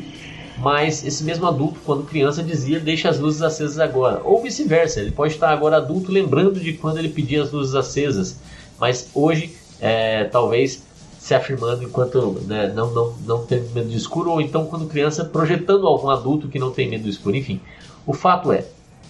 Mas 0.57 1.05
esse 1.05 1.23
mesmo 1.25 1.47
adulto, 1.47 1.81
quando 1.85 2.05
criança, 2.05 2.43
dizia: 2.43 2.81
Deixa 2.81 3.09
as 3.09 3.19
luzes 3.19 3.43
acesas 3.43 3.79
agora. 3.79 4.21
Ou 4.25 4.41
vice-versa, 4.43 5.01
ele 5.01 5.11
pode 5.11 5.35
estar 5.35 5.51
agora 5.51 5.77
adulto 5.77 6.11
lembrando 6.11 6.59
de 6.59 6.73
quando 6.73 6.99
ele 6.99 7.09
pedia 7.09 7.43
as 7.43 7.53
luzes 7.53 7.75
acesas. 7.75 8.37
Mas 8.81 9.11
hoje, 9.15 9.55
é, 9.81 10.25
talvez 10.25 10.83
se 11.25 11.35
afirmando 11.35 11.83
enquanto 11.83 12.33
né, 12.47 12.71
não, 12.75 12.93
não, 12.93 13.15
não 13.27 13.47
tem 13.47 13.63
medo 13.75 13.89
do 13.89 13.97
escuro, 13.97 14.31
ou 14.31 14.43
então 14.43 14.67
quando 14.67 14.87
criança 14.87 15.25
projetando 15.25 15.87
algum 15.87 16.11
adulto 16.11 16.49
que 16.49 16.59
não 16.59 16.71
tem 16.71 16.87
medo 16.87 17.05
do 17.05 17.09
escuro. 17.09 17.35
Enfim, 17.35 17.63
o 18.07 18.13
fato 18.13 18.53
é: 18.53 18.67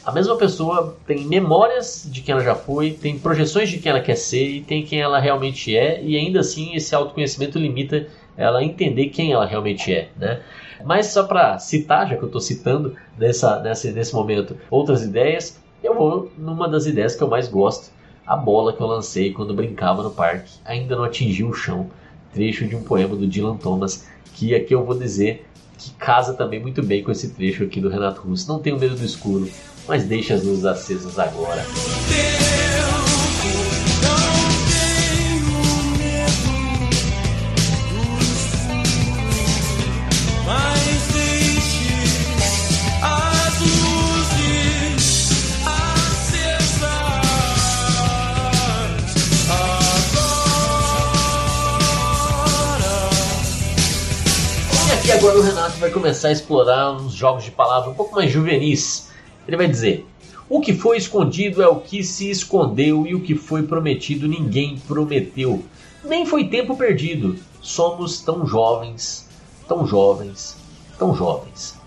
a 0.06 0.12
mesma 0.12 0.36
pessoa 0.36 0.96
tem 1.08 1.26
memórias 1.26 2.08
de 2.08 2.22
quem 2.22 2.34
ela 2.34 2.44
já 2.44 2.54
foi, 2.54 2.92
tem 2.92 3.18
projeções 3.18 3.68
de 3.68 3.78
quem 3.78 3.90
ela 3.90 4.00
quer 4.00 4.14
ser 4.14 4.46
e 4.46 4.60
tem 4.60 4.84
quem 4.84 5.00
ela 5.00 5.18
realmente 5.18 5.76
é, 5.76 6.00
e 6.04 6.16
ainda 6.16 6.38
assim 6.38 6.76
esse 6.76 6.94
autoconhecimento 6.94 7.58
limita 7.58 8.06
ela 8.36 8.60
a 8.60 8.64
entender 8.64 9.08
quem 9.08 9.32
ela 9.32 9.44
realmente 9.44 9.92
é, 9.92 10.10
né? 10.16 10.40
Mas 10.84 11.06
só 11.06 11.24
para 11.24 11.58
citar, 11.58 12.08
já 12.08 12.14
que 12.14 12.22
eu 12.22 12.26
estou 12.26 12.40
citando 12.40 12.94
nessa, 13.18 13.58
nessa, 13.58 13.90
nesse 13.90 14.14
momento 14.14 14.56
outras 14.70 15.02
ideias, 15.02 15.58
eu 15.82 15.96
vou 15.96 16.30
numa 16.38 16.68
das 16.68 16.86
ideias 16.86 17.16
que 17.16 17.24
eu 17.24 17.28
mais 17.28 17.48
gosto, 17.48 17.90
a 18.24 18.36
bola 18.36 18.72
que 18.72 18.80
eu 18.80 18.86
lancei 18.86 19.32
quando 19.32 19.52
brincava 19.52 20.00
no 20.00 20.12
parque 20.12 20.52
ainda 20.64 20.94
não 20.94 21.02
atingiu 21.02 21.48
o 21.48 21.54
chão, 21.54 21.90
trecho 22.34 22.66
de 22.66 22.76
um 22.76 22.82
poema 22.82 23.16
do 23.16 23.26
Dylan 23.26 23.56
Thomas, 23.56 24.04
que 24.34 24.54
aqui 24.54 24.74
eu 24.74 24.84
vou 24.84 24.98
dizer 24.98 25.46
que 25.78 25.90
casa 25.92 26.34
também 26.34 26.60
muito 26.60 26.82
bem 26.82 27.02
com 27.02 27.10
esse 27.10 27.30
trecho 27.30 27.62
aqui 27.64 27.80
do 27.80 27.88
Renato 27.88 28.20
Russo. 28.20 28.48
Não 28.48 28.58
tenho 28.58 28.78
medo 28.78 28.96
do 28.96 29.04
escuro, 29.04 29.48
mas 29.86 30.04
deixe 30.04 30.32
as 30.32 30.42
luzes 30.42 30.64
acesas 30.64 31.18
agora. 31.18 31.64
Agora 55.14 55.38
o 55.38 55.42
Renato 55.42 55.78
vai 55.78 55.90
começar 55.90 56.28
a 56.28 56.32
explorar 56.32 56.90
uns 56.90 57.12
jogos 57.12 57.44
de 57.44 57.52
palavra 57.52 57.88
um 57.88 57.94
pouco 57.94 58.16
mais 58.16 58.32
juvenis. 58.32 59.10
Ele 59.46 59.56
vai 59.56 59.68
dizer: 59.68 60.04
O 60.48 60.60
que 60.60 60.72
foi 60.72 60.96
escondido 60.96 61.62
é 61.62 61.68
o 61.68 61.76
que 61.76 62.02
se 62.02 62.28
escondeu, 62.28 63.06
e 63.06 63.14
o 63.14 63.20
que 63.20 63.36
foi 63.36 63.62
prometido 63.62 64.26
ninguém 64.26 64.76
prometeu. 64.88 65.62
Nem 66.04 66.26
foi 66.26 66.48
tempo 66.48 66.76
perdido. 66.76 67.36
Somos 67.62 68.20
tão 68.22 68.44
jovens, 68.44 69.28
tão 69.68 69.86
jovens, 69.86 70.56
tão 70.98 71.14
jovens. 71.14 71.78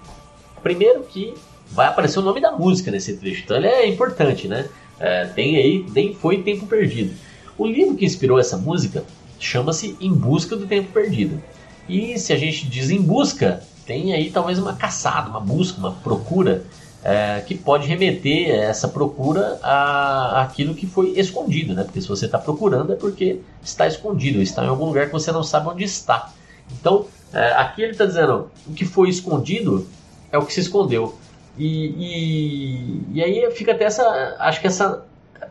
Primeiro 0.63 1.03
que 1.03 1.33
vai 1.69 1.87
aparecer 1.87 2.19
o 2.19 2.23
nome 2.23 2.39
da 2.39 2.53
música 2.53 2.89
nesse 2.89 3.17
trecho, 3.17 3.43
então 3.43 3.57
ele 3.57 3.67
é 3.67 3.87
importante, 3.87 4.47
né? 4.47 4.69
É, 4.99 5.25
tem 5.25 5.57
aí, 5.57 5.85
nem 5.93 6.15
foi 6.15 6.41
tempo 6.43 6.65
perdido. 6.65 7.13
O 7.57 7.67
livro 7.67 7.95
que 7.95 8.05
inspirou 8.05 8.39
essa 8.39 8.57
música 8.57 9.03
chama-se 9.37 9.97
Em 9.99 10.13
Busca 10.13 10.55
do 10.55 10.65
Tempo 10.65 10.93
Perdido. 10.93 11.41
E 11.88 12.17
se 12.19 12.34
a 12.34 12.38
gente 12.38 12.67
diz 12.67 12.89
em 12.89 13.02
busca, 13.02 13.63
tem 13.86 14.13
aí 14.13 14.30
talvez 14.30 14.60
uma 14.60 14.73
caçada, 14.73 15.30
uma 15.30 15.39
busca, 15.39 15.80
uma 15.80 15.91
procura 15.91 16.65
é, 17.04 17.41
que 17.45 17.56
pode 17.56 17.88
remeter 17.88 18.50
essa 18.50 18.88
procura 18.88 19.60
a 19.63 20.41
aquilo 20.41 20.76
que 20.76 20.86
foi 20.86 21.12
escondido, 21.12 21.73
né? 21.73 21.84
Porque 21.84 22.02
se 22.02 22.08
você 22.08 22.26
está 22.26 22.38
procurando 22.38 22.91
é 22.91 22.95
porque 22.95 23.39
está 23.63 23.88
escondido, 23.88 24.41
está 24.41 24.65
em 24.65 24.67
algum 24.67 24.86
lugar 24.86 25.06
que 25.06 25.13
você 25.13 25.32
não 25.32 25.43
sabe 25.43 25.69
onde 25.69 25.84
está. 25.84 26.34
Então, 26.80 27.06
é, 27.34 27.54
aqui 27.54 27.82
ele 27.82 27.93
está 27.93 28.06
dizendo 28.06 28.52
o 28.67 28.73
que 28.73 28.84
foi 28.84 29.10
escondido 29.10 29.88
é 30.32 30.38
o 30.38 30.45
que 30.45 30.54
se 30.54 30.60
escondeu. 30.60 31.15
E, 31.58 31.88
e, 31.97 33.02
e 33.13 33.23
aí 33.23 33.52
fica 33.52 33.71
até 33.71 33.86
essa, 33.86 34.36
acho 34.39 34.60
que 34.60 34.67
essa 34.67 35.06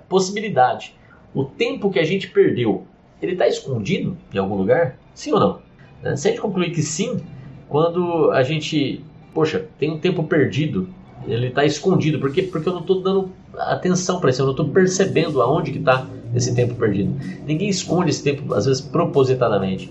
possibilidade. 0.09 0.94
O 1.35 1.44
tempo 1.44 1.90
que 1.90 1.99
a 1.99 2.05
gente 2.05 2.29
perdeu, 2.29 2.87
ele 3.20 3.33
está 3.33 3.49
escondido 3.49 4.16
em 4.33 4.38
algum 4.38 4.57
lugar? 4.57 4.96
Sim 5.14 5.33
ou 5.33 5.40
não? 5.40 5.65
Se 6.14 6.29
a 6.29 6.31
gente 6.31 6.40
concluir 6.40 6.71
que 6.73 6.83
sim, 6.83 7.21
quando 7.69 8.31
a 8.31 8.42
gente, 8.42 9.03
poxa, 9.33 9.64
tem 9.79 9.90
um 9.90 9.99
tempo 9.99 10.23
perdido, 10.23 10.88
ele 11.27 11.49
está 11.49 11.64
escondido, 11.64 12.21
por 12.21 12.33
quê? 12.33 12.42
Porque 12.42 12.69
eu 12.69 12.73
não 12.73 12.81
estou 12.81 13.01
dando 13.03 13.31
atenção 13.57 14.21
para 14.21 14.31
isso, 14.31 14.42
eu 14.42 14.47
não 14.47 14.53
estou 14.53 14.69
percebendo 14.69 15.40
aonde 15.40 15.73
que 15.73 15.79
está 15.79 16.07
esse 16.35 16.55
tempo 16.55 16.75
perdido. 16.75 17.14
Ninguém 17.47 17.69
esconde 17.69 18.11
esse 18.11 18.23
tempo, 18.23 18.53
às 18.55 18.66
vezes 18.66 18.81
propositadamente. 18.81 19.90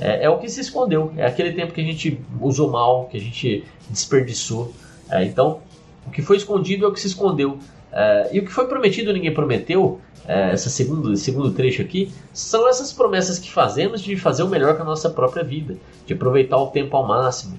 É, 0.00 0.24
é 0.24 0.30
o 0.30 0.38
que 0.38 0.48
se 0.48 0.60
escondeu, 0.60 1.12
é 1.16 1.24
aquele 1.24 1.52
tempo 1.52 1.72
que 1.72 1.80
a 1.80 1.84
gente 1.84 2.20
usou 2.40 2.70
mal, 2.70 3.06
que 3.06 3.16
a 3.16 3.20
gente 3.20 3.64
desperdiçou. 3.88 4.72
É, 5.10 5.24
então, 5.24 5.60
o 6.06 6.10
que 6.10 6.20
foi 6.20 6.36
escondido 6.36 6.84
é 6.84 6.88
o 6.88 6.92
que 6.92 7.00
se 7.00 7.06
escondeu. 7.06 7.58
É, 7.94 8.30
e 8.32 8.40
o 8.40 8.44
que 8.44 8.50
foi 8.50 8.66
prometido 8.66 9.12
ninguém 9.12 9.32
prometeu, 9.32 10.00
é, 10.26 10.50
essa 10.50 10.68
segundo, 10.68 11.16
segundo 11.16 11.52
trecho 11.52 11.80
aqui, 11.80 12.10
são 12.32 12.68
essas 12.68 12.92
promessas 12.92 13.38
que 13.38 13.48
fazemos 13.50 14.00
de 14.00 14.16
fazer 14.16 14.42
o 14.42 14.48
melhor 14.48 14.76
com 14.76 14.82
a 14.82 14.86
nossa 14.86 15.08
própria 15.08 15.44
vida, 15.44 15.76
de 16.04 16.12
aproveitar 16.12 16.58
o 16.58 16.66
tempo 16.66 16.96
ao 16.96 17.06
máximo. 17.06 17.56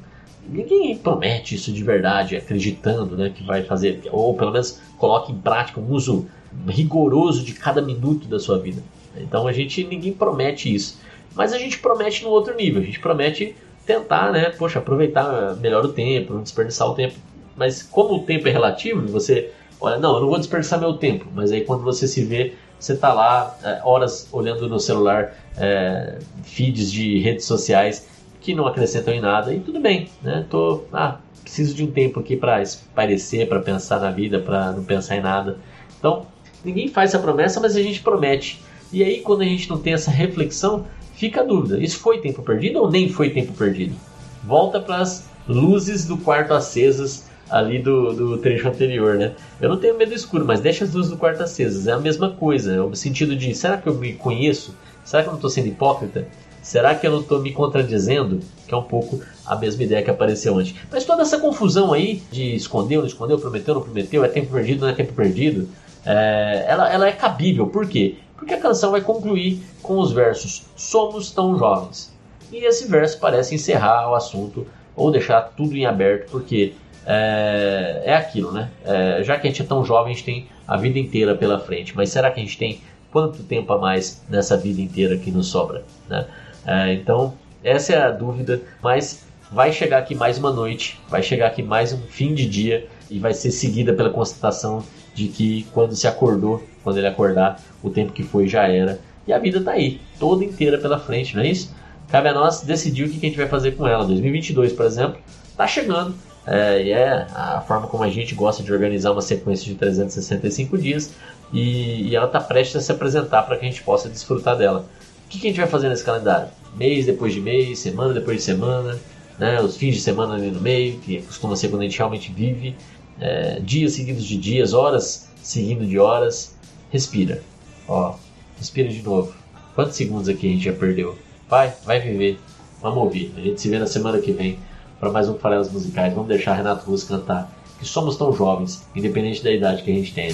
Ninguém 0.47 0.95
promete 0.97 1.55
isso 1.55 1.71
de 1.71 1.81
verdade, 1.81 2.35
acreditando 2.35 3.15
né, 3.15 3.31
que 3.33 3.43
vai 3.43 3.63
fazer, 3.63 4.01
ou 4.11 4.35
pelo 4.35 4.51
menos 4.51 4.79
coloque 4.97 5.31
em 5.31 5.37
prática 5.37 5.79
um 5.79 5.89
uso 5.89 6.27
rigoroso 6.67 7.43
de 7.43 7.53
cada 7.53 7.81
minuto 7.81 8.27
da 8.27 8.37
sua 8.37 8.59
vida. 8.59 8.83
Então 9.17 9.47
a 9.47 9.53
gente 9.53 9.83
ninguém 9.85 10.11
promete 10.11 10.73
isso, 10.73 10.99
mas 11.33 11.53
a 11.53 11.57
gente 11.57 11.79
promete 11.79 12.23
no 12.23 12.29
outro 12.29 12.53
nível. 12.55 12.81
A 12.81 12.85
gente 12.85 12.99
promete 12.99 13.55
tentar, 13.85 14.31
né, 14.31 14.49
poxa, 14.49 14.79
aproveitar 14.79 15.55
melhor 15.55 15.85
o 15.85 15.93
tempo, 15.93 16.33
não 16.33 16.43
desperdiçar 16.43 16.89
o 16.89 16.93
tempo. 16.93 17.15
Mas 17.55 17.81
como 17.81 18.15
o 18.15 18.23
tempo 18.23 18.47
é 18.47 18.51
relativo, 18.51 19.07
você 19.07 19.51
olha, 19.85 19.97
não, 19.97 20.15
eu 20.15 20.21
não 20.21 20.27
vou 20.29 20.37
desperdiçar 20.37 20.79
meu 20.79 20.93
tempo. 20.93 21.27
Mas 21.33 21.51
aí 21.51 21.61
quando 21.61 21.83
você 21.83 22.07
se 22.07 22.23
vê, 22.23 22.53
você 22.79 22.93
está 22.93 23.13
lá 23.13 23.57
é, 23.63 23.81
horas 23.83 24.27
olhando 24.31 24.67
no 24.67 24.79
celular 24.79 25.33
é, 25.57 26.19
feeds 26.43 26.91
de 26.91 27.19
redes 27.19 27.45
sociais 27.45 28.07
que 28.41 28.53
não 28.53 28.67
acrescentam 28.67 29.13
em 29.13 29.19
nada 29.19 29.53
e 29.53 29.59
tudo 29.59 29.79
bem, 29.79 30.07
né? 30.21 30.45
Tô, 30.49 30.83
ah, 30.93 31.17
preciso 31.41 31.73
de 31.73 31.83
um 31.83 31.91
tempo 31.91 32.19
aqui 32.19 32.35
para 32.35 32.61
espairecer, 32.61 33.47
para 33.47 33.59
pensar 33.59 33.99
na 33.99 34.11
vida, 34.11 34.39
para 34.39 34.71
não 34.71 34.83
pensar 34.83 35.15
em 35.15 35.21
nada. 35.21 35.57
Então, 35.97 36.25
ninguém 36.63 36.87
faz 36.87 37.11
essa 37.11 37.19
promessa, 37.19 37.59
mas 37.59 37.75
a 37.75 37.81
gente 37.81 38.01
promete. 38.01 38.61
E 38.91 39.03
aí, 39.03 39.21
quando 39.21 39.41
a 39.41 39.45
gente 39.45 39.69
não 39.69 39.79
tem 39.79 39.93
essa 39.93 40.11
reflexão, 40.11 40.85
fica 41.13 41.41
a 41.41 41.43
dúvida: 41.43 41.81
isso 41.81 41.97
foi 41.99 42.19
tempo 42.19 42.41
perdido 42.41 42.79
ou 42.79 42.91
nem 42.91 43.09
foi 43.09 43.29
tempo 43.29 43.53
perdido? 43.53 43.95
Volta 44.43 44.79
para 44.79 44.97
as 44.97 45.25
luzes 45.47 46.05
do 46.05 46.17
quarto 46.17 46.53
acesas 46.53 47.27
ali 47.49 47.79
do, 47.79 48.13
do 48.13 48.37
trecho 48.37 48.67
anterior, 48.67 49.15
né? 49.15 49.33
Eu 49.61 49.69
não 49.69 49.77
tenho 49.77 49.97
medo 49.97 50.09
do 50.09 50.15
escuro, 50.15 50.45
mas 50.45 50.59
deixa 50.59 50.83
as 50.83 50.93
luzes 50.93 51.11
do 51.11 51.17
quarto 51.17 51.43
acesas. 51.43 51.87
É 51.87 51.91
a 51.91 51.99
mesma 51.99 52.31
coisa, 52.31 52.73
é 52.73 52.81
o 52.81 52.95
sentido 52.95 53.35
de: 53.35 53.53
será 53.53 53.77
que 53.77 53.87
eu 53.87 53.95
me 53.95 54.13
conheço? 54.13 54.75
Será 55.03 55.21
que 55.21 55.29
eu 55.29 55.31
não 55.31 55.37
estou 55.37 55.49
sendo 55.49 55.67
hipócrita? 55.67 56.27
Será 56.61 56.95
que 56.95 57.05
eu 57.05 57.11
não 57.11 57.19
estou 57.19 57.39
me 57.39 57.51
contradizendo? 57.51 58.39
Que 58.67 58.73
é 58.73 58.77
um 58.77 58.83
pouco 58.83 59.21
a 59.45 59.55
mesma 59.55 59.83
ideia 59.83 60.01
que 60.01 60.09
apareceu 60.09 60.57
antes. 60.57 60.73
Mas 60.91 61.05
toda 61.05 61.21
essa 61.21 61.37
confusão 61.37 61.93
aí 61.93 62.23
de 62.31 62.55
escondeu, 62.55 63.01
não 63.01 63.07
escondeu, 63.07 63.37
prometeu, 63.37 63.75
não 63.75 63.81
prometeu, 63.83 64.25
é 64.25 64.27
tempo 64.27 64.51
perdido, 64.51 64.81
não 64.81 64.89
é 64.89 64.93
tempo 64.93 65.13
perdido, 65.13 65.69
é, 66.03 66.65
ela, 66.67 66.91
ela 66.91 67.07
é 67.07 67.11
cabível. 67.11 67.67
Por 67.67 67.87
quê? 67.87 68.15
Porque 68.35 68.55
a 68.55 68.59
canção 68.59 68.89
vai 68.89 69.01
concluir 69.01 69.61
com 69.81 69.99
os 69.99 70.11
versos 70.11 70.65
Somos 70.75 71.31
tão 71.31 71.55
jovens. 71.57 72.11
E 72.51 72.65
esse 72.65 72.87
verso 72.87 73.19
parece 73.19 73.53
encerrar 73.53 74.09
o 74.09 74.15
assunto 74.15 74.65
ou 74.95 75.11
deixar 75.11 75.41
tudo 75.41 75.75
em 75.75 75.85
aberto, 75.85 76.31
porque 76.31 76.73
é, 77.05 78.01
é 78.05 78.15
aquilo, 78.15 78.51
né? 78.51 78.69
É, 78.83 79.23
já 79.23 79.37
que 79.37 79.47
a 79.47 79.49
gente 79.49 79.61
é 79.61 79.65
tão 79.65 79.85
jovem, 79.85 80.11
a 80.11 80.15
gente 80.15 80.25
tem 80.25 80.47
a 80.67 80.75
vida 80.77 80.97
inteira 80.97 81.35
pela 81.35 81.59
frente, 81.59 81.95
mas 81.95 82.09
será 82.09 82.31
que 82.31 82.39
a 82.39 82.43
gente 82.43 82.57
tem 82.57 82.81
quanto 83.11 83.43
tempo 83.43 83.71
a 83.71 83.77
mais 83.77 84.23
nessa 84.29 84.57
vida 84.57 84.81
inteira 84.81 85.17
que 85.17 85.31
nos 85.31 85.47
sobra? 85.47 85.83
Né? 86.09 86.25
É, 86.65 86.93
então, 86.93 87.33
essa 87.63 87.93
é 87.93 88.01
a 88.01 88.11
dúvida, 88.11 88.61
mas 88.81 89.25
vai 89.51 89.71
chegar 89.71 89.99
aqui 89.99 90.15
mais 90.15 90.37
uma 90.37 90.51
noite, 90.51 90.99
vai 91.07 91.21
chegar 91.21 91.47
aqui 91.47 91.61
mais 91.61 91.93
um 91.93 92.01
fim 92.01 92.33
de 92.33 92.47
dia 92.47 92.87
e 93.09 93.19
vai 93.19 93.33
ser 93.33 93.51
seguida 93.51 93.93
pela 93.93 94.09
constatação 94.09 94.83
de 95.13 95.27
que 95.27 95.65
quando 95.71 95.95
se 95.95 96.07
acordou, 96.07 96.63
quando 96.83 96.97
ele 96.97 97.07
acordar, 97.07 97.61
o 97.81 97.89
tempo 97.89 98.11
que 98.11 98.23
foi 98.23 98.47
já 98.47 98.67
era. 98.67 98.99
E 99.27 99.33
a 99.33 99.39
vida 99.39 99.61
tá 99.61 99.71
aí, 99.71 100.01
toda 100.19 100.43
inteira 100.43 100.77
pela 100.77 100.99
frente, 100.99 101.35
não 101.35 101.43
é 101.43 101.47
isso? 101.47 101.73
Cabe 102.09 102.29
a 102.29 102.33
nós 102.33 102.61
decidir 102.61 103.05
o 103.05 103.09
que 103.09 103.17
a 103.17 103.29
gente 103.29 103.37
vai 103.37 103.47
fazer 103.47 103.71
com 103.71 103.87
ela. 103.87 104.05
2022, 104.05 104.73
por 104.73 104.85
exemplo, 104.85 105.17
tá 105.55 105.67
chegando. 105.67 106.15
É, 106.47 106.83
e 106.83 106.91
é 106.91 107.25
a 107.33 107.63
forma 107.67 107.87
como 107.87 108.03
a 108.03 108.09
gente 108.09 108.35
gosta 108.35 108.61
de 108.61 108.71
organizar 108.71 109.11
uma 109.11 109.21
sequência 109.21 109.65
de 109.65 109.75
365 109.75 110.77
dias 110.77 111.11
e, 111.51 112.09
e 112.09 112.15
ela 112.15 112.27
está 112.27 112.39
prestes 112.39 112.75
a 112.75 112.81
se 112.81 112.91
apresentar 112.91 113.43
para 113.43 113.57
que 113.57 113.65
a 113.65 113.69
gente 113.69 113.81
possa 113.81 114.07
desfrutar 114.07 114.55
dela. 114.55 114.85
que, 115.27 115.39
que 115.39 115.47
a 115.47 115.49
gente 115.49 115.59
vai 115.59 115.67
fazer 115.67 115.89
nesse 115.89 116.03
calendário? 116.03 116.49
Mês 116.75 117.05
depois 117.05 117.33
de 117.33 117.41
mês, 117.41 117.79
semana 117.79 118.13
depois 118.13 118.37
de 118.37 118.43
semana, 118.43 118.99
né? 119.39 119.59
os 119.61 119.75
fins 119.77 119.95
de 119.95 120.01
semana 120.01 120.35
ali 120.35 120.51
no 120.51 120.61
meio, 120.61 120.99
que 120.99 121.21
costuma 121.23 121.55
ser 121.55 121.69
quando 121.69 121.81
a 121.81 121.85
gente 121.85 121.97
realmente 121.97 122.31
vive, 122.31 122.75
é, 123.19 123.59
dias 123.61 123.93
seguidos 123.93 124.25
de 124.25 124.37
dias, 124.37 124.73
horas 124.73 125.29
seguindo 125.45 125.85
de 125.85 125.99
horas. 125.99 126.55
Respira. 126.91 127.41
Ó, 127.87 128.15
respira 128.57 128.89
de 128.89 129.01
novo. 129.01 129.33
Quantos 129.75 129.95
segundos 129.95 130.27
aqui 130.27 130.47
a 130.47 130.51
gente 130.51 130.65
já 130.65 130.73
perdeu? 130.73 131.17
Vai, 131.47 131.73
vai 131.85 131.99
viver. 131.99 132.39
Vamos 132.81 132.97
ouvir. 133.03 133.33
A 133.37 133.41
gente 133.41 133.61
se 133.61 133.69
vê 133.69 133.77
na 133.77 133.87
semana 133.87 134.19
que 134.19 134.31
vem 134.31 134.57
para 134.99 135.11
mais 135.11 135.29
um 135.29 135.35
Farelas 135.35 135.71
Musicais. 135.71 136.13
Vamos 136.13 136.29
deixar 136.29 136.53
Renato 136.53 136.89
Russo 136.89 137.07
cantar. 137.07 137.51
Que 137.79 137.85
somos 137.85 138.15
tão 138.15 138.31
jovens, 138.33 138.85
independente 138.95 139.43
da 139.43 139.51
idade 139.51 139.83
que 139.83 139.91
a 139.91 139.93
gente 139.93 140.13
tenha. 140.13 140.33